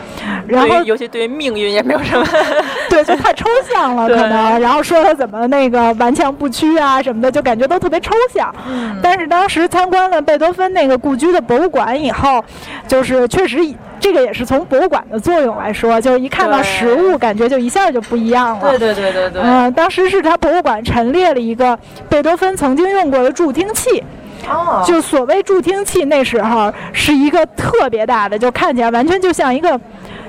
[0.48, 2.26] 然后尤其对于命运也没有什么。
[2.90, 4.58] 对，就太抽象了，可能。
[4.62, 8.50] 然后说他怎么那个顽强不屈啊什么的，就感觉都特别抽象。
[8.66, 8.98] 嗯。
[9.04, 12.42] 但是当时参观了贝多芬那个故居的博物馆以后，
[12.88, 13.58] 就是确实。
[14.00, 18.70] 这个也是从博物馆的作用来说，就是一看到实物，感觉就一下就不一样了。
[18.70, 19.42] 对对对对对。
[19.42, 21.78] 嗯，当时是他博物馆陈列了一个
[22.10, 24.04] 贝多芬曾经用过的助听器。
[24.50, 24.84] 哦。
[24.86, 29.80] 就所谓助听器，那时候是一个特别大的，就看起来完全就像一个。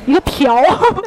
[0.08, 0.56] 一个瓢，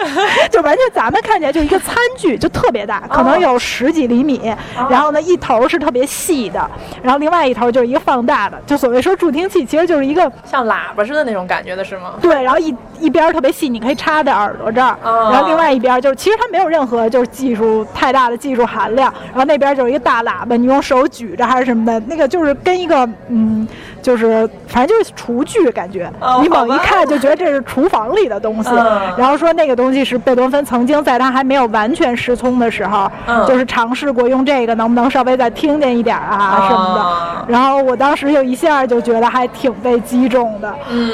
[0.52, 4.54] 就完全咱们看起来就一个餐具，就特别大，可能有十几厘米。
[4.90, 6.70] 然后呢，一头是特别细的，
[7.02, 8.62] 然后另外一头就是一个放大的。
[8.68, 12.14] 就所谓说助听器，其实就是一个像喇叭似的那种感觉的是吗？
[12.22, 14.96] 对，然后一一边特别细，你可以插在耳朵这儿。
[15.04, 19.12] 然后另外一边就是，其实它没有任何就是技术太大的技术含量。
[19.32, 23.68] 然后那边就是一个大喇叭，你用手举着还是什么的，那个就是跟一个嗯，
[24.02, 26.12] 就是反正就是厨具感觉。
[26.42, 28.70] 你猛一看就觉得这是厨房里的东西。
[29.18, 33.10] 然后说那个东西是贝多芬曾经在他还没有完全失聪的时候，
[33.48, 37.52] 就是尝试过用这个能不能稍微再听见一点啊什么的。
[37.52, 40.74] 然后我当时就一下就觉得还挺被击中的，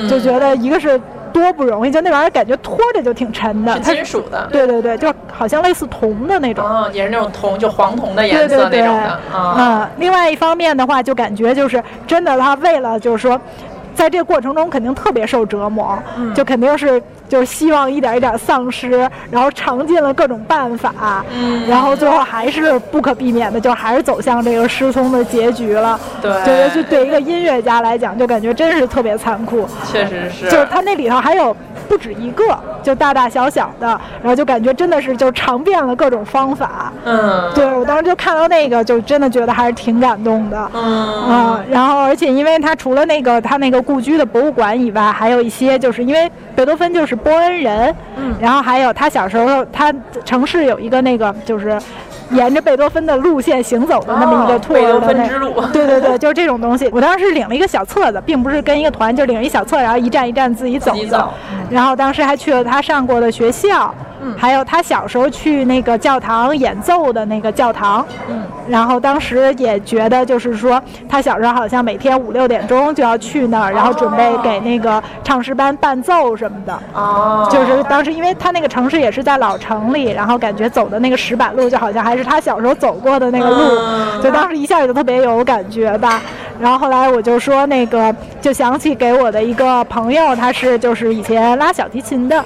[0.09, 4.47] 就觉得一个是多不容易，就那玩意儿感觉拖着就挺沉的，是金属的。
[4.51, 9.19] 对对对，就好像类似铜的那种，也是那种铜，就黄铜的颜色那种的。
[9.33, 13.39] 嗯，另外一方面的话，就感觉就是真的，他为了就是说。
[13.95, 15.97] 在这个过程中，肯定特别受折磨，
[16.35, 25.99] 就肯定是就是希望一点一点丧失，然后尝尽了各种办法，嗯然后最后还是不可避免的，就还是走向这个失聪的结局了。
[26.21, 29.67] 对，对，就对一个音乐家来讲，就感觉真是特别残酷。
[29.89, 31.55] 确实是，就是他那里头还有
[31.89, 32.43] 不止一个，
[32.83, 33.87] 就大大小小的，
[34.21, 36.91] 然后就感觉真的是就尝遍了各种方法。
[37.05, 40.71] 嗯，对我当时就看到那个，就真的觉得还是挺感动的。
[40.73, 43.77] 嗯，然后而且因为他除了那个他那个。
[43.87, 51.79] 故居的博物馆以外，还有一些，就是因为贝多芬就是波恩人，嗯，然后还有他小时候，他城市有一个那个，就是
[52.31, 56.89] 沿着贝多芬的路线行走的那么一个贝多芬之路， 对对对，就是这种东西。
[56.91, 61.33] 我当时领了一个小册子，并不是跟一个团，就领一小册，然后一站一站自己走走。
[61.69, 63.93] 然后当时还去了他上过的学校。
[64.35, 76.79] 还有他小时候去那个教堂演奏的那个教堂，嗯，然后当时也觉得就是说，他小时候好像每天五六点钟就要去那儿，然后准备给那个唱诗班伴奏什么的。
[76.93, 86.21] 哦，就是当时因为他那个城市也是在老城里，然后感觉走的那个石板路就好像还是他小时候走过的那个路，就当时一下就特别有感觉吧。
[86.59, 92.43] 然后后来我就说那个，就想起给我的一个朋友，他是就是以前拉小提琴的，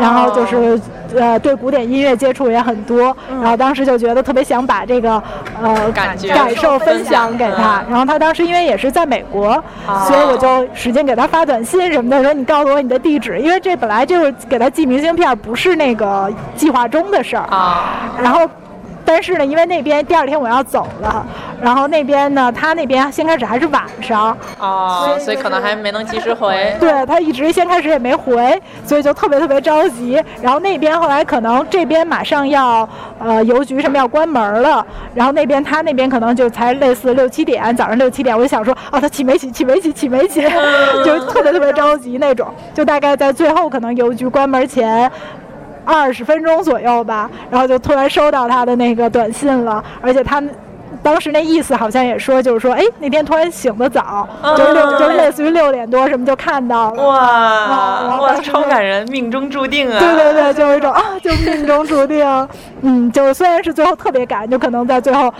[0.00, 0.80] 然后就是。
[1.16, 5.22] 呃，对古典音乐接触也很多，然后当时就觉得特别想把这个
[5.62, 6.16] 呃感
[6.54, 7.82] 受分享给他。
[7.88, 9.62] 然后他当时因为也是在美国，
[10.06, 18.10] 所以我就使劲给他发短信什么的，说你告诉我你的地址，因为这本来就是给他寄明信片，不是那个计划中的事儿啊。
[18.22, 18.48] 然后。
[19.04, 21.26] 但是呢，因为那边第二天我要走了，
[21.60, 26.74] 然后那边呢，他那边先开始还是晚上，哦，所以可能还没能及时回。
[26.80, 30.22] 对他一直先开始也没回，所以就特别特别着急。
[30.40, 32.88] 然后那边后来可能这边马上要
[33.18, 39.50] 呃邮局什么要关门了，然后那边他那边可能就才类似六七点，早上六七点，我就想说，哦，他起没起？
[39.50, 39.92] 起没起？
[39.92, 40.42] 起没起？
[41.04, 42.48] 就特别特别着急那种。
[42.72, 45.10] 就大概在最后可能邮局关门前。
[45.84, 50.42] 二十分钟左右吧，然后就突然收到他的那个短信了，而且他。
[51.04, 57.02] 当时那意思好像也说，就是说，哎，那天突然醒得早，就是六，就是类似于六点多什么就看到了。
[57.04, 59.98] 哇，哇，超感人，命中注定啊！
[60.00, 62.24] 对对对，就有一种啊，就命中注定。
[62.80, 65.32] 嗯，就虽然是最后特别赶，就可能在最后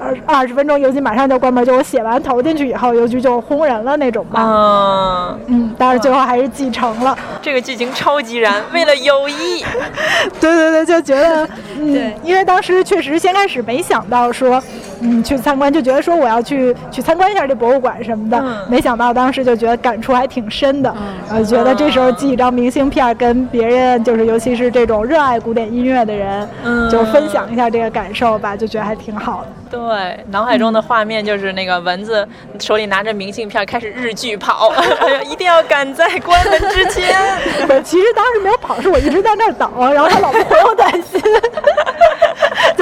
[0.00, 4.40] 二二十分钟邮局马上就关门，就我写完投进去以后，邮局就轰人了那种吧。
[4.42, 7.16] 嗯嗯，但是最后还是继承了。
[7.40, 9.64] 这个剧情超级燃，为了友谊。
[10.40, 11.48] 对对对，就觉得
[11.78, 14.60] 嗯，因为当时确实先开始没想到说。
[15.04, 20.94] 嗯，去参观就觉得说我要去去参观一下这博物馆什么的，没想到当时就觉得感触还挺深的，
[21.30, 26.48] 呃，觉得这时候寄一张明信片跟别人，就是尤其是这种热爱古典音乐的人，
[26.90, 29.48] 就分享一下这个感受吧，就觉得还挺好的。
[29.70, 32.26] 对，脑海中的画面就是那个蚊子
[32.60, 34.72] 手里拿着明信片开始日剧跑，
[35.28, 37.14] 一定要赶在关门之前。
[37.82, 41.20] 其实当时没有跑，是我一直在那儿等，然后他老婆 回我短信，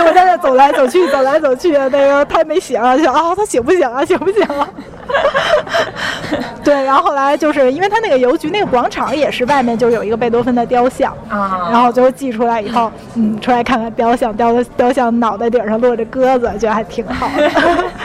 [0.04, 4.04] 我在那走来走去，走来走去，那个他没醒啊，就啊，他醒不醒啊？
[4.04, 4.68] 醒不醒啊？
[6.62, 17.50] 对，然然后后来就是因为他那个邮局那个广场也是外面就有一个贝多芬的雕像啊，然后就寄出来以后，嗯，出来看看雕像，雕的雕像脑袋顶上落着鸽子，觉得还挺好的。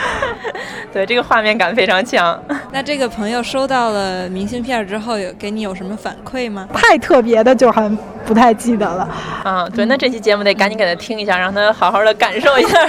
[0.93, 2.41] 对，这个画面感非常强。
[2.71, 6.65] 那这个朋友收到了明信片之后，有给你有什么反馈吗？
[6.73, 7.93] 太特别的就很
[8.25, 9.10] 不太记得了。
[9.43, 12.79] 嗯，对，那这期节目得赶紧给他听一下，让他好好的感受一下。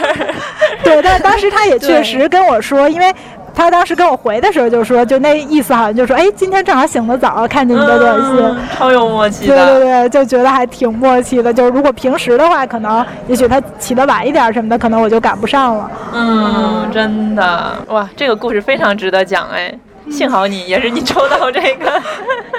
[0.85, 3.13] 对，但当时他也确实跟我说，因为。
[3.59, 9.57] 他当时跟我回的时候就说，就那意思好像就说，哎，今天正好醒得早，看见你的短信，超有默契的。
[9.57, 11.53] 对对对，就觉得还挺默契的。
[11.53, 15.91] 就是如果平时的话，可能也许他起得晚一点什么的，可能我就赶不上了。
[16.15, 19.75] 嗯，真的，哇，这个故事非常值得讲哎。
[20.11, 22.03] 幸好你也是你抽到这个。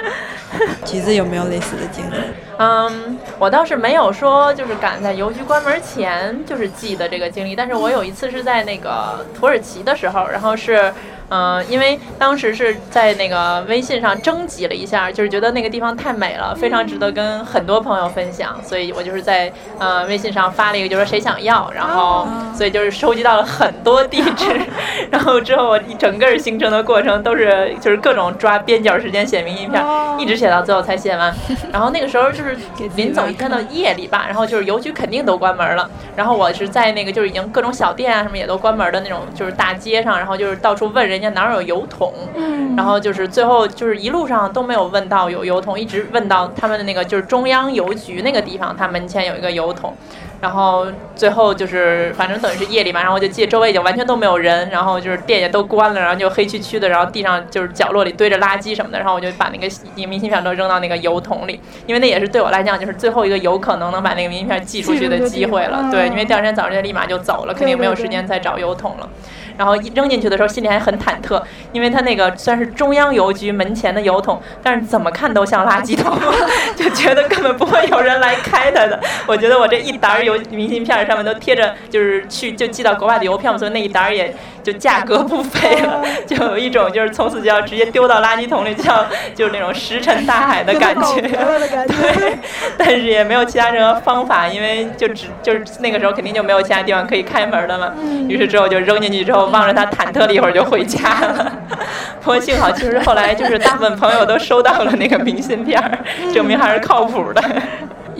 [0.84, 2.14] 橘子有没有类似的经历？
[2.58, 10.92] 嗯，我倒是没有说就是赶在邮局关门前就是寄的这个经历，但是我有一次是在那个土耳其的时候，然后是。
[11.30, 24.60] 嗯，因为当时是在那个微信上征集了一下，就是觉得那个地方太美了，非常值得跟很多朋友分享，所以我就是在呃微信上发了一个，就说谁想要，然后所以就是收集到了很多地址，
[25.08, 29.80] 然后之后我一整个行程的过程都是就是各种抓边角时间写明信片，
[30.18, 31.32] 一直写到最后才写完。
[31.72, 32.58] 然后那个时候就是
[32.96, 41.19] 临走一天的夜里吧，然后就是邮局肯定都关门了，然后我是在那个就是已经各种小店啊什么也都关门的那种就是大街上，然后就是到处问人。
[41.20, 42.14] 人家哪儿有油桶？
[42.34, 49.94] 嗯，然后就是最后就是一路上都没有问到有油桶，一直问到他们的那个就是中央邮局那个地方，他门前有一个油桶。
[50.40, 59.68] 然后最后就是，反正等于是夜里嘛，然后我就记得周围已经完全都没有人，然后就是店也都关了，然后就黑黢黢的，然后地上就是角落里堆着垃圾什么的，然后我就把那个
[60.06, 65.90] 明信片都扔到那个邮筒里，因为那也是对我来讲就是最后一个有可能能把那个明信片寄出去的机会了。
[65.92, 69.08] 对，因为第二天早上就立马就走了，肯定没有时间再找邮筒了。
[69.58, 76.16] 然后扔进去的时候心里还很忐忑，因为它那个虽然是中央邮局门前的邮筒，但是怎么看都像垃圾桶，
[76.74, 78.98] 就觉得根本不会有人来开它的。
[79.26, 89.04] 我觉得我这一沓邮明信片上面都贴着，就是去就寄到国外的邮票，所以那一沓也就价格不菲了， 就有一种就是从此就要直接丢到垃圾桶里，就要
[89.34, 91.20] 就是那种石沉大海的感觉。
[91.20, 92.38] 对，
[92.78, 97.94] 但是也没有其他任何方法，因为就只就是那个时候肯定就没有其他地方可以开门的了。
[98.28, 99.40] 于是之后就扔进去之后。
[99.50, 101.52] 望着他忐忑了一会儿就回家了，
[102.22, 105.82] 不过幸好，其实后来就是大部分朋友都收到了那个明信片，
[106.32, 107.42] 证明还是靠谱的。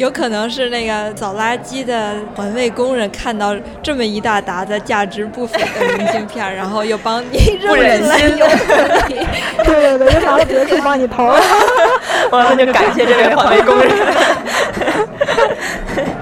[0.01, 8.31] 有可能是那个扫垃圾的环卫工人看到这么一大沓的价值不菲的明信片，然后又帮你 不忍心，
[9.63, 11.39] 对对对，又拿了别处帮你投了，
[12.33, 13.93] 完了就感谢这位环卫工人。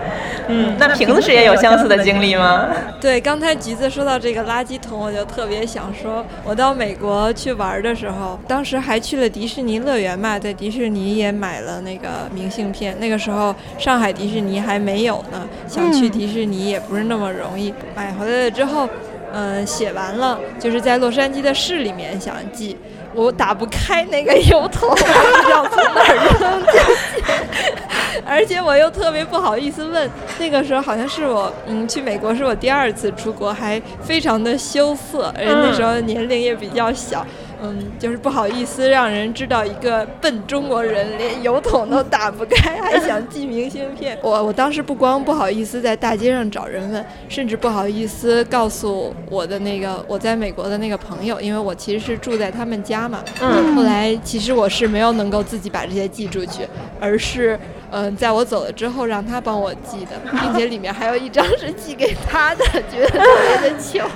[0.49, 2.67] 嗯，那瓶子是也有相似的经历吗？
[3.01, 12.99] 对，刚才橘子说到这个垃圾桶，我就特别想说，我到美国去玩的时候，当时还去了迪士尼乐园嘛，在迪士尼也买了那个明信片。
[12.99, 17.73] 那个时候上海迪士尼还没有呢，想去迪士尼也不是那么容易。
[17.95, 18.89] 买回来了之后，
[19.33, 22.77] 嗯，写完了，就是在洛杉矶的市里面想寄。
[23.15, 27.73] 我打不开那个 邮筒，不知道从哪儿扔进去，
[28.27, 30.11] 而且我又特别不好意思问。
[30.39, 37.27] 那个时候好像是我，嗯，去美国是我第二次出国，还非常的羞涩，而且那时候年龄也比较小。
[37.61, 44.17] 嗯，就是不好意思让人知道一个笨中国人连油桶都打不开，还想寄明信片。
[44.23, 53.25] 我我当时不光不好意思在大街上找人问，甚至不好意思告诉我的那个我在美国的那个朋友，因为我其实是住在他们家嘛。
[53.41, 53.75] 嗯。
[53.75, 56.63] 后来其实我是没有能够自己把这些寄出去，
[57.01, 57.59] 而是
[57.91, 63.25] 嗯，在我走了之后让他帮我寄的， 并且里面还有一张是寄给他的，觉得特
[63.61, 64.05] 别的糗。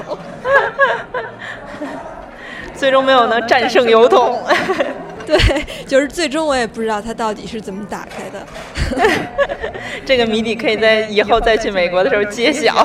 [2.74, 4.42] 最终没有能战胜油桶，
[5.24, 5.38] 对，
[5.86, 8.44] 就是最终我也不知道它到底是怎么打开的。
[10.04, 12.84] 这个谜底可以在以后再去美国的时候揭晓。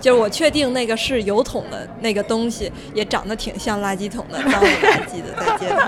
[0.00, 5.80] 就是我确定那个是油桶的那个东西，也长得挺像垃圾桶的，当我垃圾的在街头。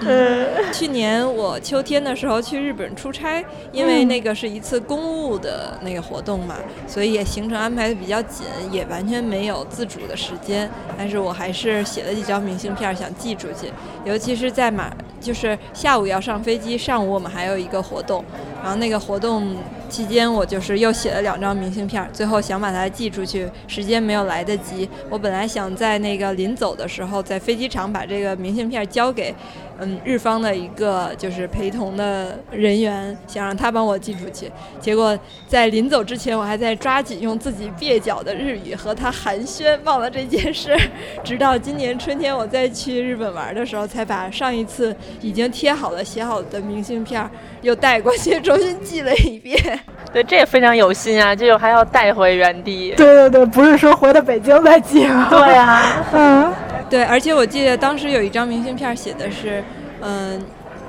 [0.00, 3.42] 嗯，去年我秋天的时候去日本出差，
[3.72, 10.68] 因为那个是一次公务的那个活动嘛，所以也行程安排的比较紧，也完全没有自主的时间。
[10.98, 13.72] 但是我还是写了几张明信片想寄出去，
[14.04, 18.22] 尤其是在马，就是下午要上飞机，上午我们还有一个活动，
[18.62, 19.56] 然后那个活动
[19.88, 24.88] 期间，我就是又写了两张明信片，最后想把它寄出去，时间没有来得及。
[25.08, 29.34] 我本来想在那个临走的时候，在飞机场把这个明信片交给。
[29.78, 34.50] 嗯，日方的一个就是陪同的人员，想让他帮我寄出去。
[34.80, 40.74] 结果在临走之前，我还在抓紧用自己蹩脚的日语和他寒暄，忘了这件事。
[41.22, 47.28] 直到今年春天我再去日本玩的时候，才把上一次已经贴好了、写好的明信片
[47.66, 49.58] 又带过去，重新寄了一遍。
[50.12, 52.94] 对，这也非常有心啊，就还要带回原地。
[52.96, 55.26] 对对对，不是说回到北京再寄吗？
[55.28, 55.82] 对啊，
[56.14, 56.52] 嗯。
[56.88, 59.62] 对，而且我记得当时有一张明信片写的是，
[60.00, 60.40] 嗯，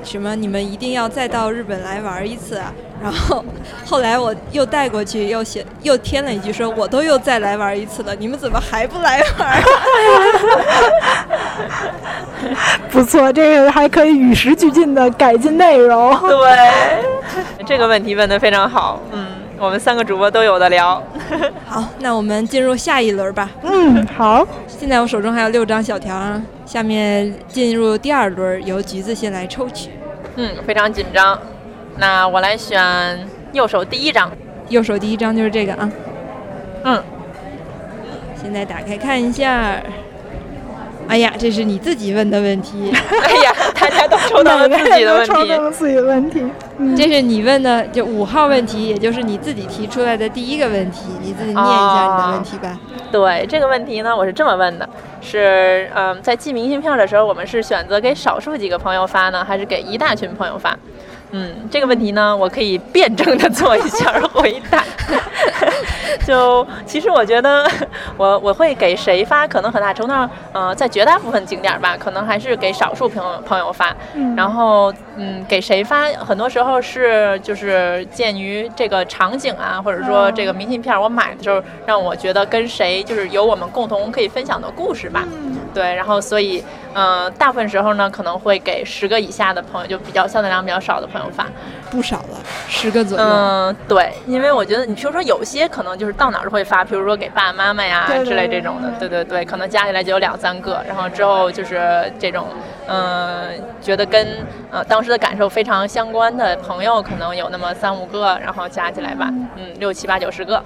[0.07, 2.71] 什么你们一定要再到日本来玩一次啊。
[3.03, 3.43] 然后
[3.85, 9.61] 后来我又带过去，又写又添了一句说，我都又再来玩一次了，你们怎么还不来玩？
[12.89, 16.17] 不错，这个还可以与时俱进的改进内容。
[16.21, 16.57] 对，
[17.67, 19.27] 这个问题问的非常好，嗯。
[19.59, 21.01] 我们三个主播都有的聊，
[21.65, 23.49] 好，那我们进入下一轮吧。
[23.63, 24.47] 嗯，好。
[24.67, 29.89] 现在我手中还有六张小条，下面进入第二轮，由橘子先来抽取。
[30.35, 31.39] 嗯，非常紧张。
[31.97, 34.31] 那我来选右手第一张。
[34.69, 35.91] 右手第一张就是这个啊。
[36.83, 37.03] 嗯。
[38.39, 39.81] 现在打开看一下。
[41.07, 42.91] 哎呀，这是你自己问的问题。
[42.93, 43.51] 哎呀，
[43.89, 45.33] 大家都抽到了自己的问题。
[45.33, 46.45] 抽到了自己的问题。
[46.95, 52.79] 这是你问的，就五号问题，也就是你自己提出来的第一个问题，你自己念一下你的问题吧。
[53.11, 54.87] 对，这个问题呢，我是这么问的：
[55.21, 60.77] 是嗯，在寄明信片的时候，我们是选择给少数几个朋友发呢，还是给一大群朋友发？
[61.31, 64.83] 嗯，这个问题呢，我可以辩证的做一下 回答。
[66.25, 67.69] 就其实我觉得，
[68.17, 73.95] 我我会给谁发，可能很大程度上，呃，在绝大部分景点吧，可能还是给少数朋友朋友发。
[74.35, 85.23] 然后，嗯，给谁发，很多时候是就是鉴于这个场景啊，或者说这个明信片我买的时候，让我觉得跟谁就是有我们共同可以分享的故事吧。
[85.73, 86.61] 对，然后所以，
[86.93, 91.49] 嗯，大部分时候呢，可能会给十个以下的朋友，就比较相对量比较少的朋友想法。
[91.89, 93.23] 不少了，十个左右。
[93.23, 102.47] 嗯，对，因为我觉得你比如说有些可能就是到哪儿都会发，比如说给爸爸妈妈呀之类这种的，对对对，可能加起来就有两三个，然后之后就是这种，
[102.87, 103.49] 嗯，
[103.81, 104.27] 觉得跟
[104.69, 110.61] 呃当时的感受非常相关的朋友，可能有那么三五个，然后加起来吧，嗯，六七八九十个，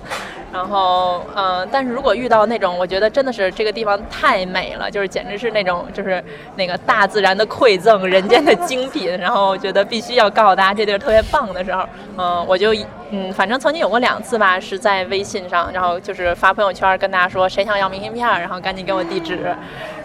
[0.51, 6.24] 然后嗯，但是如果遇到那种我觉得真的是这个地方太美了，就是简直是那种就是
[6.55, 11.11] 那个大自然的馈赠，人间的精品，然后我觉得必须要告诉大家这地儿特。
[11.12, 11.84] 特别棒的时候，
[12.18, 12.74] 嗯，我就
[13.09, 19.53] 嗯，反正曾经有过两次吧，是在微信上，然后就是发朋友圈跟大家说谁想要明信片，然后赶紧给我地址。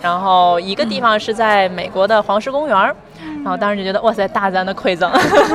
[0.02, 2.76] 然后一个地方是在美国的黄石公园，
[3.44, 5.08] 然后当时就觉得哇塞，大自然的馈赠，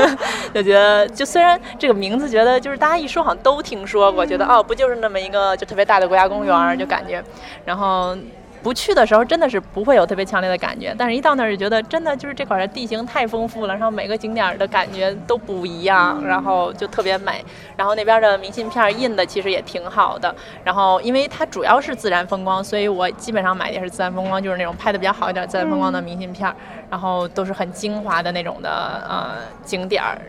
[0.55, 7.21] 就觉得就虽然这个名字觉得就是大家一说好像都听说过，觉得哦不就是那么一个就特别大的国家公园，就感觉，
[7.65, 8.15] 然后。
[8.63, 17.43] 不去的时候真的是不会有特别强烈的感觉，但是一到那儿就觉得真的就是这块的地形太丰富了，然后每个景点的感觉都不一样，然后就特别美。
[17.75, 20.33] 然后那边的明信片印的其实也挺好的，
[20.63, 26.53] 然后因为它主要是自然风光，所以我基本上买的也是自然风光，就是那种拍的比较好一点自然风光的明信片，
[26.89, 28.69] 然后都是很精华的那种的
[29.09, 29.31] 呃
[29.65, 30.21] 景点儿。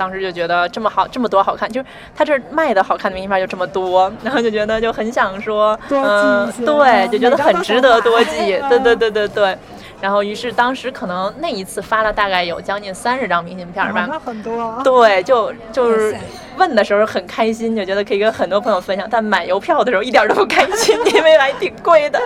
[0.00, 1.86] 当时就觉得这么好，这么多好看，就是
[2.16, 9.58] 他这卖的好看的明信片就这么多， 然后就觉得就很想说， 嗯，对，就觉得很值得多寄，对对对对对。
[10.00, 14.80] 然后，于是当时可能那一次发了大概有将近三十张明信片吧，那很多。
[14.82, 16.16] 对，就就是
[16.60, 19.08] 问的时候很开心，就觉得可以跟很多朋友分享。
[19.10, 22.20] 但买邮票的时候一点都不开心，因为还挺贵的，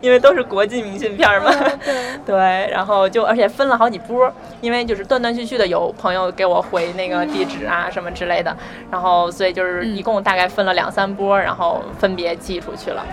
[0.00, 1.50] 因为都是国际明信片嘛。
[2.26, 2.36] 对。
[2.70, 4.30] 然后就而且分了好几波，
[4.60, 8.54] 因为就是断断续续的有朋友给我回那个地址啊什么之类的，
[8.90, 13.06] 然后所以就是一共大概分了两三波，然后分别寄出去了。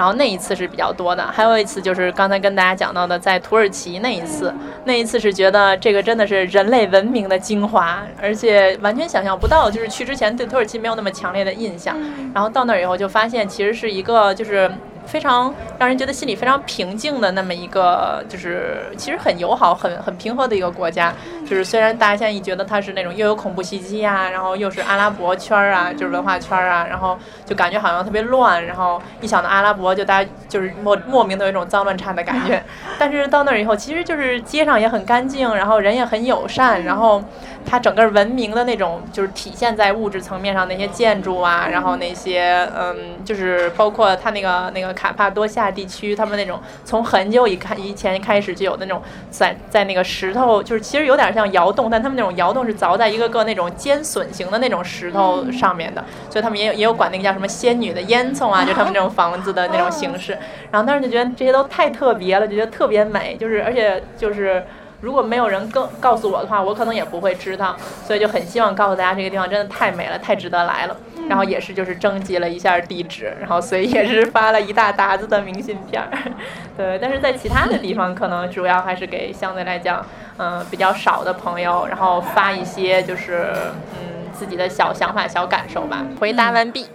[0.00, 4.50] 然后那一次是比较多的，还有一次就是刚才跟大家讲到的，在土耳其那一次，
[4.84, 11.94] 那一次是觉得这个真的是人类文明的精华，而且完全想象不到，就是去之前对土耳其没有那么强烈的印象，
[12.32, 14.70] 然后到那儿以后就发现其实是一个就是。
[15.06, 21.12] 非常让人觉得心里非常平静的那么一个，就是其实很友好、很很平和的一个国家。
[21.44, 28.64] 就是虽然大家现在一觉得它是那种又有恐怖袭击啊，然后又是阿拉伯圈儿啊，就是文化圈儿啊，然后就感觉好像特别乱。
[28.64, 32.62] 然后一想到阿拉伯，就大家就是莫莫名的有一种脏乱差的感觉。
[32.98, 37.20] 但是到那儿以后，其实就是街上也很干净，然后人也很友善，然后
[37.66, 44.89] 它整个文明的那种就是体现在物质层面上那些建筑啊，然后那些嗯，就是包括它那个那个。
[44.90, 60.36] 个卡帕多夏地区，他们那种从很久以开以前开始就有那种在在那个石头，就是其实有点像窑洞，但他们那种窑洞是凿在一个个那种尖笋形的那种石头上面的，所以他们也有也有管那个叫什么仙女的烟囱啊，就他们这种房子的那种形式。
[60.70, 64.64] 然后当时就觉得这些都太特别了，就觉得特别美，就是而且就是。
[65.02, 67.74] 如果没有人告告诉我的话，我可能也不会知道，
[68.06, 70.94] 所以就很希望告诉大家这个地方真的太美了，太值得来了。
[71.30, 76.10] 然后也是就是征集了一下地址，然后所以也是发了一大沓子的明信片儿。
[76.76, 80.04] 对，但是在其他的地方可能主要还是给相对来讲，
[80.38, 83.46] 嗯，比较少的朋友，然后发一些就是
[83.92, 86.04] 嗯自己的小想法、小感受吧。
[86.18, 86.88] 回答完毕。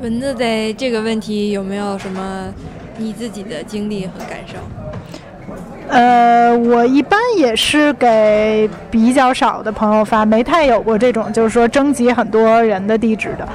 [0.00, 2.50] 蚊子在这个问题有没有什么
[2.96, 4.56] 你自己的经历和感受？
[5.88, 13.48] 呃，我一般也是给比较少的朋友发，没太有过这种就是说征集很多人的地址的，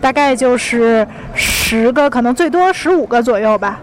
[0.00, 3.80] 大概就是十个，可能最多十五个左右吧。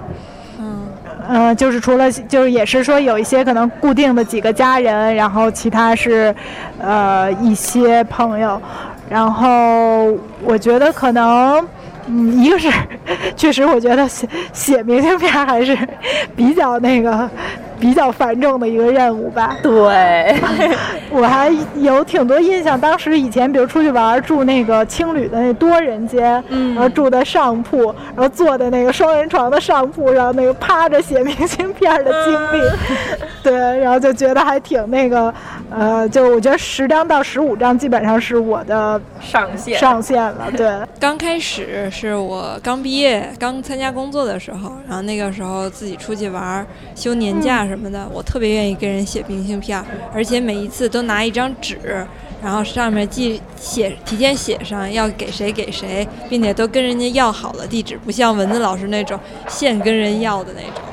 [0.59, 0.87] 嗯，
[1.27, 6.33] 呃，就是除了就是也是说有一些可能固定的几个家人，然后其他是
[6.79, 8.61] 呃一些朋友，
[9.09, 11.67] 然后我觉得可能。
[12.09, 12.71] 嗯，一个是，
[13.35, 15.77] 确实我觉得写写明信片还是
[16.37, 17.29] 比较那个
[17.79, 19.55] 比较繁重的一个任务吧。
[19.61, 20.35] 对，
[21.11, 32.61] 我还有挺多印象，当时以前比如出去玩住那个青旅的那多人间，嗯然后住的上铺，然后坐在那个双人床的上铺上，那个趴着写明信片的经历，
[33.43, 35.33] 对，然后就觉得还挺那个，
[35.69, 40.47] 呃，就我觉得十张到十五张基本上是我的上限上限了。
[40.55, 41.89] 对， 刚开始。
[41.89, 46.65] 是我刚毕业、刚参加工作的时候，然后那个时候自己出去玩、
[46.95, 51.77] 休年假什么的，我特别愿意跟人写明信片，而且每一次都拿一张纸，
[52.41, 60.83] 然后上面记写提前写上要给谁给谁，并且都跟人家要好了地址，不像文字老师那种现跟人要的那种。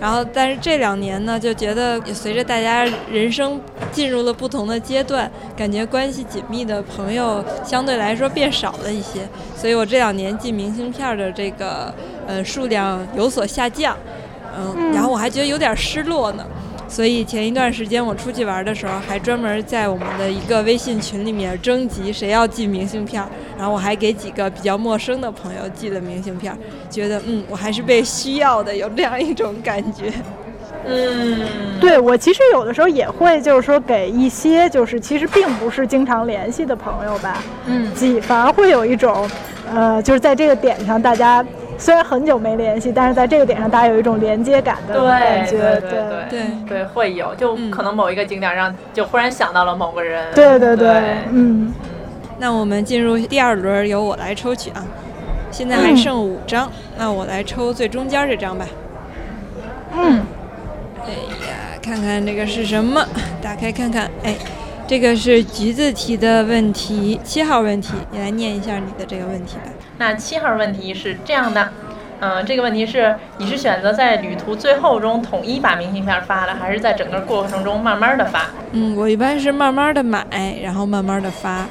[0.00, 3.60] 然后，但是这两年呢，就觉得随着大家人生
[3.90, 11.92] 进入了不同的阶段，感觉关系紧密的朋友相对来说变少了一些，所以我这两年寄明信片的这个
[12.28, 13.96] 呃数量有所下降，
[14.76, 16.44] 嗯，然后我还觉得有点失落呢。
[16.90, 23.22] 所以前一段时间我出去玩的时候，还专门在我们的一个微信群里面征集谁要寄明信片，
[23.58, 26.56] 然后我还给几个比较陌生的朋友寄了明信片，
[26.88, 30.10] 觉得嗯，我还是被需要的，有这样一种感觉。
[30.86, 31.46] 嗯，
[31.78, 39.28] 对我其实有的时候也会，就是说给一些就是其实并不是经常联系的朋友吧，嗯，寄反而会有一种，
[39.74, 41.44] 呃，就是在这个点上大家。
[41.78, 45.52] 虽然很久没联系，但是在这个点上，大家有一种连接感的感觉。
[45.52, 45.90] 对对对
[46.28, 50.34] 对对，会有，就可能某一个景点让就忽然想到了某个人。
[50.34, 51.72] 对对对，嗯。
[52.40, 54.84] 那我们进入第二轮，由我来抽取啊。
[55.50, 58.66] 现在还剩五张，那我来抽最中间这张吧。
[59.96, 60.20] 嗯。
[61.04, 61.10] 哎
[61.46, 63.06] 呀，看看这个是什么？
[63.40, 64.34] 打开看看，哎，
[64.86, 69.62] 这个是橘子提的问题，七号问题，你来念一下你的这个问题吧。
[69.98, 71.68] 那七号问题是这样的，
[72.20, 78.46] 嗯，这个问题是你是选择在旅途最后中统一把明信片发了，还是在整个过程中慢慢的发？
[78.72, 80.24] 嗯，我一般是慢慢的买，
[80.62, 81.66] 然后慢慢的发。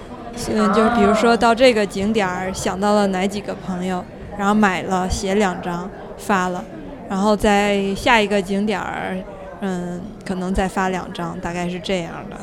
[0.53, 4.03] 嗯，就比如说到这个景点儿想到了哪几个朋友，
[4.37, 6.63] 然后买了写两张发了，
[7.09, 9.17] 然后在下一个景点儿，
[9.61, 12.35] 嗯，可能再发两张，大概是这样的。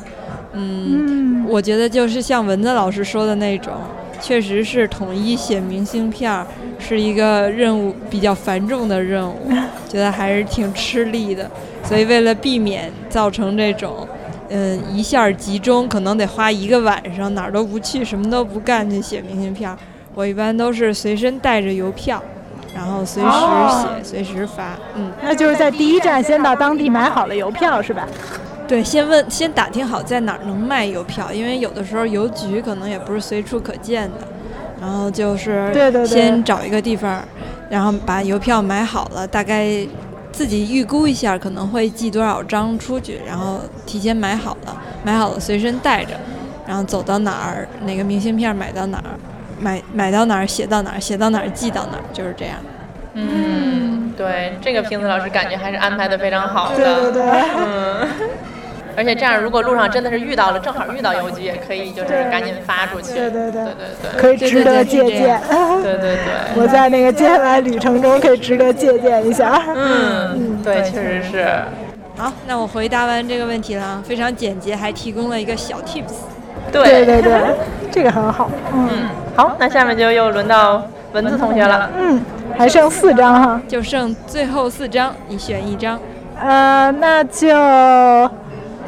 [0.53, 3.73] 嗯，我觉得就是像蚊子老师说的那种。
[4.21, 6.45] 确实是统一写明信片儿
[6.79, 9.49] 是一个任务比较繁重的任务，
[9.87, 11.49] 觉得还是挺吃力的。
[11.83, 14.07] 所以为了避免造成这种，
[14.49, 19.77] 嗯，一下集中，可能得花一个晚上哪儿都不去，什么都不干就写明信片儿。
[20.13, 22.21] 我一般都是随身带着邮票，
[22.73, 24.77] 然后随时写，随时发。
[24.95, 28.07] 嗯，那就是在第一站先到当地买好了邮票，是吧？
[28.67, 34.27] 对，先问，先打听好在哪儿能卖邮票，因为有的时候邮局可能也不是随处可见的。
[34.81, 35.73] 然后就是
[36.05, 37.23] 先找一个地方，
[37.69, 39.67] 然后把邮票买好了，大概
[40.31, 46.11] 自己预估一下可能会寄多少张出去，然后提前买好了，买好了随身带着，
[46.67, 49.15] 然后走到哪儿，哪个明信片买到哪儿，
[49.59, 52.57] 买买到哪儿写到哪儿，写到哪儿寄到哪儿，就是这样。
[53.13, 56.75] 嗯，对，这个瓶子老师感觉还是安排的非常好的。
[56.75, 57.23] 对对对，
[57.57, 58.07] 嗯。
[58.95, 63.13] 而且这样，如果路上真的是遇到了，正好遇到邮局，也可以就是赶紧发出去。
[63.13, 65.41] 对对对对对，可以值得借鉴。
[65.83, 69.61] 对对对，我在那个接下来旅程中可以值得借鉴一下。
[69.75, 71.45] 嗯，对，确实是。
[72.17, 76.13] 好，那我回答完这个问题了，非常简洁，还提供了一个小 tips。
[76.71, 77.41] 对对对，
[77.91, 78.49] 这个很好。
[78.73, 80.81] 嗯，好，那下面就又轮到
[81.11, 81.89] 文字同学了。
[81.99, 82.21] 嗯，
[82.57, 85.99] 还剩四张哈，就剩最后四张，你选一张。
[86.41, 87.47] 呃，那就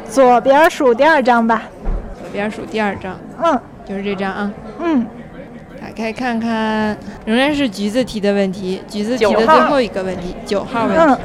[0.08, 1.62] 左边数第二张吧。
[2.20, 4.52] 左边数第二张，嗯，就是这张啊。
[4.80, 5.06] 嗯，
[5.80, 11.22] 打开看看，仍然是橘子提的问题，橘子提的最后一个问题，九号问题。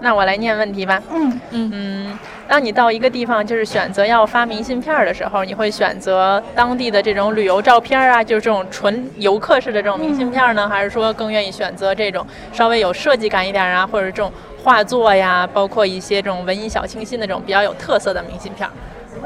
[0.00, 1.00] 那我来念问题吧。
[1.12, 2.18] 嗯嗯嗯，
[2.48, 14.32] 当你到一个地方，就是选择要发明信片的时候，你会选择当地的这种旅游照片啊，就是这种纯游客式的这种明信片呢，还是说更愿意选择这种稍微有设计感一点啊，或者这种
[14.62, 18.68] 画作呀，包括一些这种文艺小清新的这种比较有特色的明信片？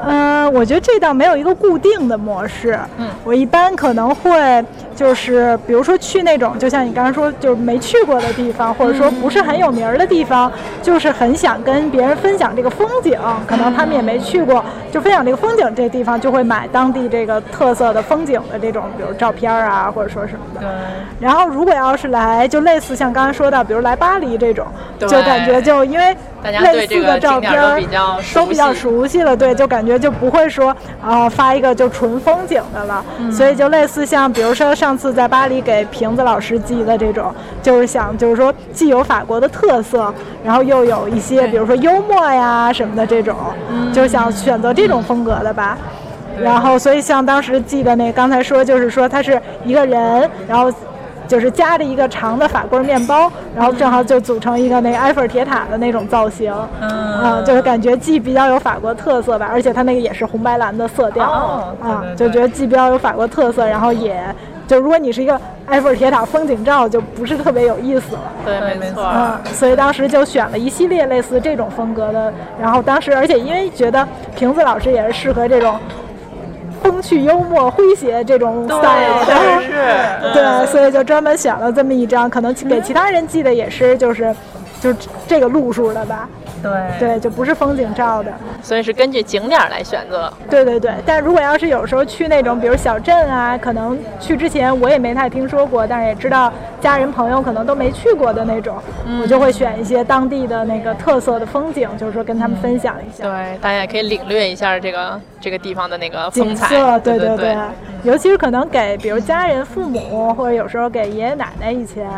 [0.03, 2.77] 嗯，我觉得这倒没有一个固定的模式。
[2.97, 4.63] 嗯，我一般可能会
[4.95, 20.61] 就是，比如说去那种，就像你刚刚说，就是没去过的地方，或者说不是很有名儿的地方，就是很想跟别人分享这个风景，可能他们也没去过，就分享这个风景，这地方就会买当地这个特色的风景的这种，比如照片啊，或者说什么的。
[20.61, 20.69] 对。
[21.19, 24.65] 然后如果要是来，就类似像刚才说到，比如来巴黎这种，
[24.99, 37.33] 就感觉就因为类似的照片都比较都比较熟悉了，对，就感觉就不会说啊发一个就纯风景的了，所以就类似像比如说上次在巴黎给瓶子老师寄的这种，
[37.63, 40.13] 就是想就是说既有法国的特色，
[40.43, 43.35] 然后又有一些比如说幽默呀什么的这种，
[43.93, 45.77] 就想选择这种风格的吧。
[46.39, 50.69] 然后所以像当时寄的那刚才说就是说他是一个人，然后。
[51.27, 61.25] 就是夹着一个长的法棍面包，然后正好就组成一个那个埃菲尔铁塔的那种造型，嗯，就是感觉既比较有法国特色吧，而且它那个也是红白蓝的色调，
[61.81, 64.23] 啊，就觉得既比较有法国特色，然后也
[64.67, 75.77] 就如果你是一个埃菲尔铁塔风景照，就不是特别有意思了，对，没错，嗯，所以当时就选了一系列类似这种风格的，然后当时而且因为觉得瓶子老师也是适合这种。
[76.87, 79.71] 风趣幽默、诙谐这种 style 的，是，
[80.33, 84.33] 对，所以就专门选了这么一张，可能给其他人寄的也是，就是，
[84.81, 84.93] 就
[85.27, 86.27] 这个路数的吧。
[86.59, 90.33] 对对，就不是风景照的，所以是根据景点来选择。
[90.49, 96.51] 对对对，但如果要是有时候去那种，比如小镇啊，可能去之前我也没太听说过，但是也知道
[96.81, 98.75] 家人朋友可能都没去过的那种，
[99.21, 103.23] 我就会选一些当地的那个特色的风景，就是说跟他们分享一下。
[103.23, 106.67] 对，大家也可以领略一下这个这个地方的那个风采。
[107.03, 107.55] 对对对，
[108.07, 112.09] 尤其是可能给比如家人、父母，或者有时候给爷爷奶奶以前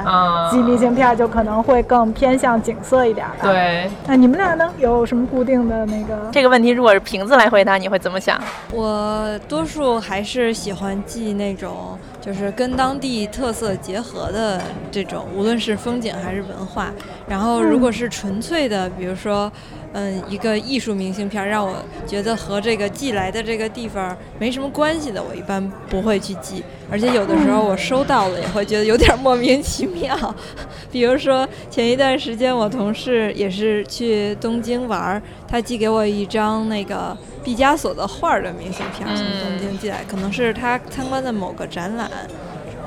[0.49, 3.35] 寄明信片，就可能会更偏向景色一点吧。
[3.41, 4.29] 对，那你。
[4.29, 4.71] 你们俩呢？
[4.77, 6.29] 有什么固定的那个？
[6.31, 8.39] 这个问题如果是瓶子来回答，你会怎么想？
[8.71, 14.61] 我多数还是喜欢寄那种，就是跟当地特色结合的
[14.91, 16.91] 这种，无论是风景还是文化。
[17.27, 19.51] 然后，如果是纯粹的，比如说。
[19.93, 21.75] 嗯，一个艺术明信片，让我
[22.05, 26.63] 觉得和这个寄来的这个地方没什么关系的，我一般不会去寄。
[26.91, 30.15] 而且有的时候我收到了，也会觉得有点莫名其妙。
[30.91, 42.09] 比如说前一段时间，我同事也是去东京玩，他寄给我一张那个毕加索的画的明信片，从东京寄来，可能是他参观的某个展览。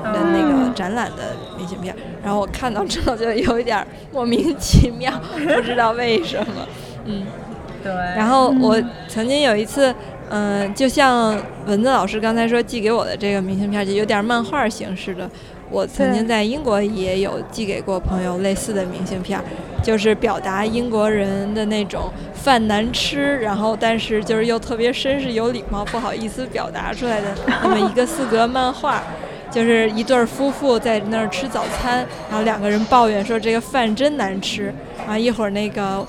[0.02, 1.94] 的那个展览的明信片，
[2.24, 5.12] 然后我看到之后就有一点莫名其妙，
[5.54, 6.66] 不知道为什么。
[7.04, 7.24] 嗯，
[7.82, 7.92] 对。
[8.16, 9.94] 然后我曾经有一次，
[10.30, 11.36] 嗯，就像
[11.66, 15.28] 蚊子老师刚才说寄给我的这个明信片，就有点漫画形式的。
[15.70, 19.40] 我曾经在英国也有寄给过朋友类似的明信片，
[19.82, 27.28] 就是表达英国人的那种饭难吃，然后但是就是又特别绅士有礼貌，不好意思表达出来的
[27.62, 29.02] 那么一个四格漫画。
[29.50, 31.98] 就是一对夫妇在那儿吃早餐，
[32.30, 34.72] 然后两个人抱怨说这个饭真难吃。
[34.96, 36.02] 然后一会儿那个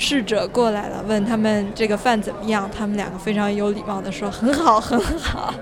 [0.00, 5.52] 侍者过来了，问他们这个饭怎么样，他们两个非常有礼貌的说很好，很好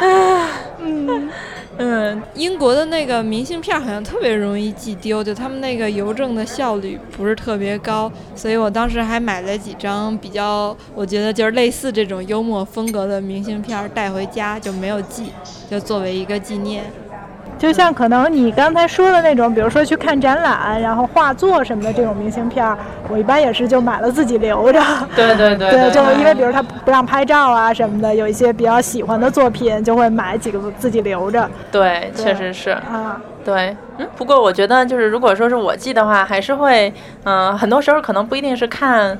[0.00, 0.50] 啊。
[0.80, 1.30] 嗯。
[1.78, 15.30] 嗯，英国的那个明信片好像特别容易寄丢，就他们那个邮政的效率不是特别高，所以我当时还买了几张比较，我觉得就是类似这种幽默风格的明信片带回家，就没有寄，
[15.70, 16.82] 就作为一个纪念。
[17.58, 22.76] 就像可能你刚才说的那种，比如说去看展览，然后画作什么的这种明信片，
[23.08, 24.82] 我一般也是就买了自己留着。
[25.14, 25.70] 对对 对。
[25.70, 31.48] 对，就因为比如他不让拍照啊什么的，有一些比较喜欢的作品，就会买几个自己留着。
[31.72, 32.70] 对，确实是。
[32.70, 33.20] 啊。
[33.44, 36.92] 对，嗯，不过我觉得就是如果说是我寄的话，还是会，
[37.24, 39.16] 嗯，很多时候可能不一定是看，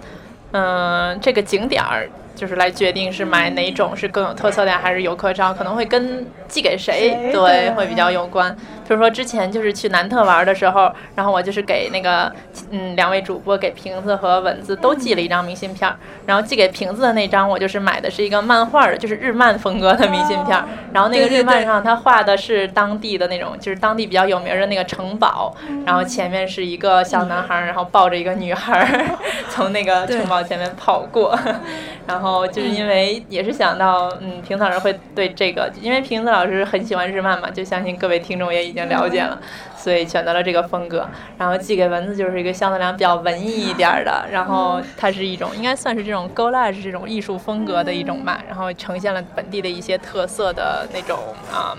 [0.50, 2.08] 嗯，这个景点儿。
[2.36, 8.54] 就是来决定是买哪种是更有特色的，还是游客照，可能会跟寄给谁，对，会比较有关。
[8.86, 12.32] 比如说之前就是去南特玩的时候，然后我就是给那个
[12.70, 15.92] 嗯两位主播给瓶子和蚊子都寄了一张明信片，
[16.26, 20.62] 然后寄给瓶子的那张我就是买的是一个漫画的，就是日漫风格的明信片，
[20.92, 29.16] 然后那个日漫上他画的是当地的那种，就是当地比较有名的那个城堡，然后前面是一个小男孩，然后抱着一个女孩
[29.50, 31.38] 从那个城堡前面跑过，
[32.06, 39.40] 然后就是因为也是想到嗯平草人会对这个，因为瓶子老师很喜欢日漫嘛，就相信各位听众也已经了解了，
[39.76, 41.08] 所以选择了这个风格。
[41.36, 51.18] 然后寄给蚊子就是一个相对来讲比较文艺一点的，然后它是一种应该算是这种 collage 这种艺术风格的一种吧，然后呈现了本地的一些特色的那种
[51.52, 51.76] 啊，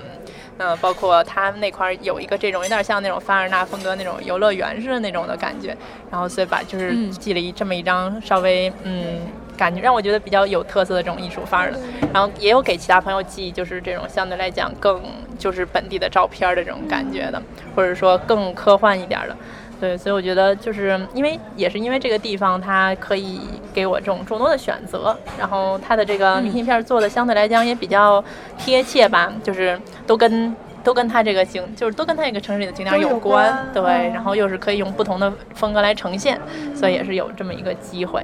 [0.58, 5.76] 嗯，包括它那块有一个这种有点像那种凡尔纳风格那种游乐园似的那种的感觉，
[6.12, 9.22] 然后所以把就是寄了一这么一张稍微嗯。
[9.58, 11.80] 感觉让我觉得比较有特色的这种艺术范儿的，
[12.14, 15.02] 然后也有给其他朋友寄，就是这种相对来讲更
[15.38, 17.42] 就是本地的照片的这种感觉的，
[17.76, 19.36] 或者说更科幻一点的，
[19.80, 23.40] 对，所以我觉得就是因为也是因为这个地方它可以
[23.74, 28.24] 给我这种众多的选择，然后它的这个明信片做的相对来讲也比较
[28.58, 33.84] 贴切吧，就是都跟都跟它这个景就是都跟它这个城市里的景点有关，对，
[34.14, 36.40] 然后又是可以用不同的风格来呈现，
[36.76, 38.24] 所以也是有这么一个机会，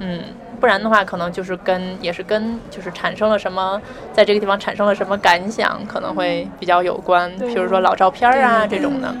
[0.00, 0.20] 嗯。
[0.62, 3.82] 不然的话，可能就是跟也是跟就是产生了什么，
[4.12, 7.28] 在这个地方产生了什么感想，可能会比较有关。
[7.36, 9.12] 比如说老照片啊这种的。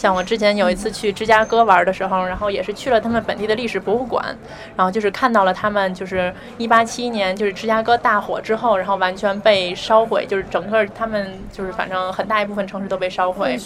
[0.00, 4.34] 像我之前有一次去芝加哥玩的时候，然后也是去了他们本地的历史博物馆，
[4.74, 13.58] 然后就是看到了他们就是一八七一年就是芝加哥大火之后，然后完全被烧毁，就是整个他们就是反正很大一部分城市都被烧毁。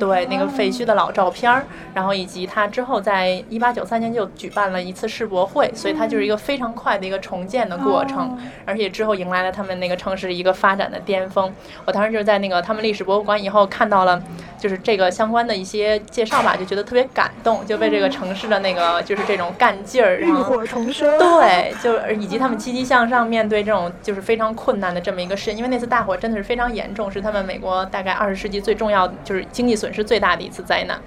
[0.00, 11.52] 对，那个废墟的老照片儿，然后以及他之后在一八九三年就举办了一次世博会，所以它就是一个非常快的一个重建的过程，而且之后迎来了他们那个城市一个发展的巅峰。
[11.84, 14.22] 我当时就是在那个他们历史博物馆以后看到了，
[14.58, 15.73] 就是这个相关的一些。
[15.78, 30.98] 些介绍吧，就觉得特别感动，就被这个城市的那个就是这种干劲儿，浴火重生，对，就以及他们积极向上面对这种就是非常困难的这么一个事，因为那次大火真的是非常严重，是他们美国大概二十世纪最重要就是经济损失最大的一次灾难。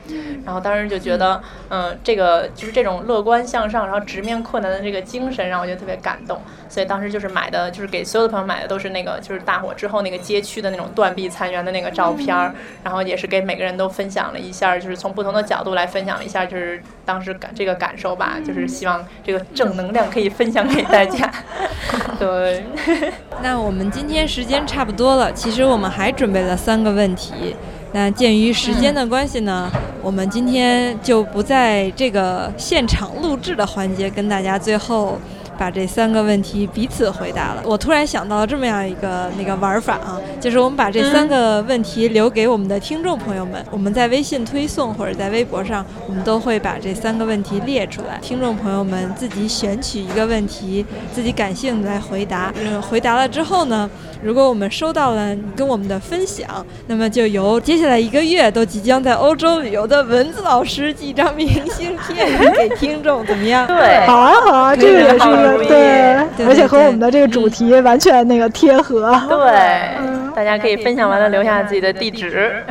[0.46, 6.40] 然后当时就觉得，嗯，这个就是这种乐观向上，然后直面困难的这个精神，让我觉得特别感动。
[6.70, 12.54] 所以当时就是买的，就是给所有的朋友买的都是那个就是大火之后那个街区的那种断壁残垣的那个照片儿，
[12.84, 21.32] 然后也是给每个人都分享了一下，就是从不同的角度来分享了一下，就是当时感这个感受吧，就是希望这个正能量可以分享给大家。
[22.20, 22.66] 对，
[23.44, 27.56] 那我们今天时间差不多了，其实我们还准备了三个问题，
[27.94, 35.20] 那鉴于时间的关系呢，我们今天就不在这个现场录制的环节跟大家最后。
[35.58, 37.62] 把这三个问题彼此回答了。
[37.66, 43.66] 我突然想到了这么样一个那个玩法啊，就是我们把这三个问题留给我们的听众朋友们。
[43.72, 48.20] 我们在微信推送或者在微博上，我们都会把这三个问题列出来。
[48.22, 52.54] 听众朋友们自己选取一个问题，自己感兴趣来回答。
[52.60, 53.90] 嗯，回答了之后呢，
[54.22, 63.66] 如果我们收到了你跟我们的分享，那么就由接下来一个月都即将在欧洲旅游的蚊子老师寄张明信片给听众，怎么样？
[63.68, 65.47] 对，好啊，好啊，这个也是。
[65.68, 69.12] 对，而且和我们的这个主题完全那个贴合。
[69.30, 72.64] 对，大家可以分享完了留下自己的地址，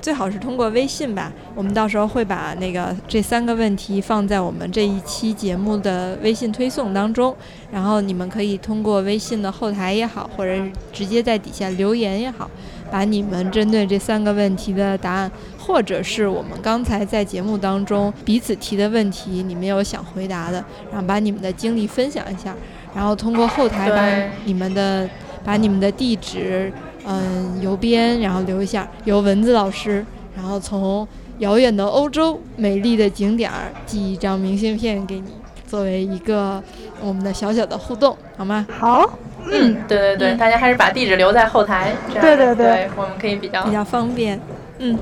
[0.00, 1.32] 最好是通过微信吧。
[1.54, 7.34] 我们到时候会把那个这三个问题放在我们这一期节目的微信推送当中，
[7.70, 10.52] 然后你们可以通过微信的后台也好，或者
[10.92, 12.50] 直接在底下留言也好。
[12.90, 15.30] 把你们针对这三个问题的答案，
[15.70, 22.52] 或者是我们刚才在节目当中彼此提的问题，你们有想回答的，然后把你们的经历分享一下，
[22.92, 24.04] 然后通过后台把
[24.44, 25.08] 你们的
[25.44, 26.72] 把你们的地址、
[27.06, 30.04] 嗯邮编，然后留一下，由文字老师，
[30.34, 31.06] 然后从
[31.38, 35.30] 遥远的欧洲美丽的景点儿寄一张明信片给你，
[35.68, 36.60] 作为一个
[37.00, 38.66] 我们的小小的互动，好吗？
[38.76, 39.08] 好。
[39.52, 44.38] 嗯，对对对，大家还是把地址留在后台，对对对，我们可以比较比较方便。
[44.78, 44.98] 嗯，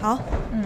[0.00, 0.18] 好，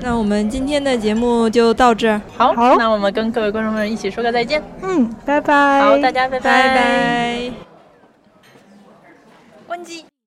[0.03, 2.21] 那我们今天的节目就到这儿。
[2.37, 4.63] 好，那我们跟各位观众们一起说个再见。
[4.83, 5.81] 嗯，拜拜。
[5.81, 6.69] 好，大家拜拜。
[6.69, 7.53] 拜拜。
[9.67, 10.05] 关机。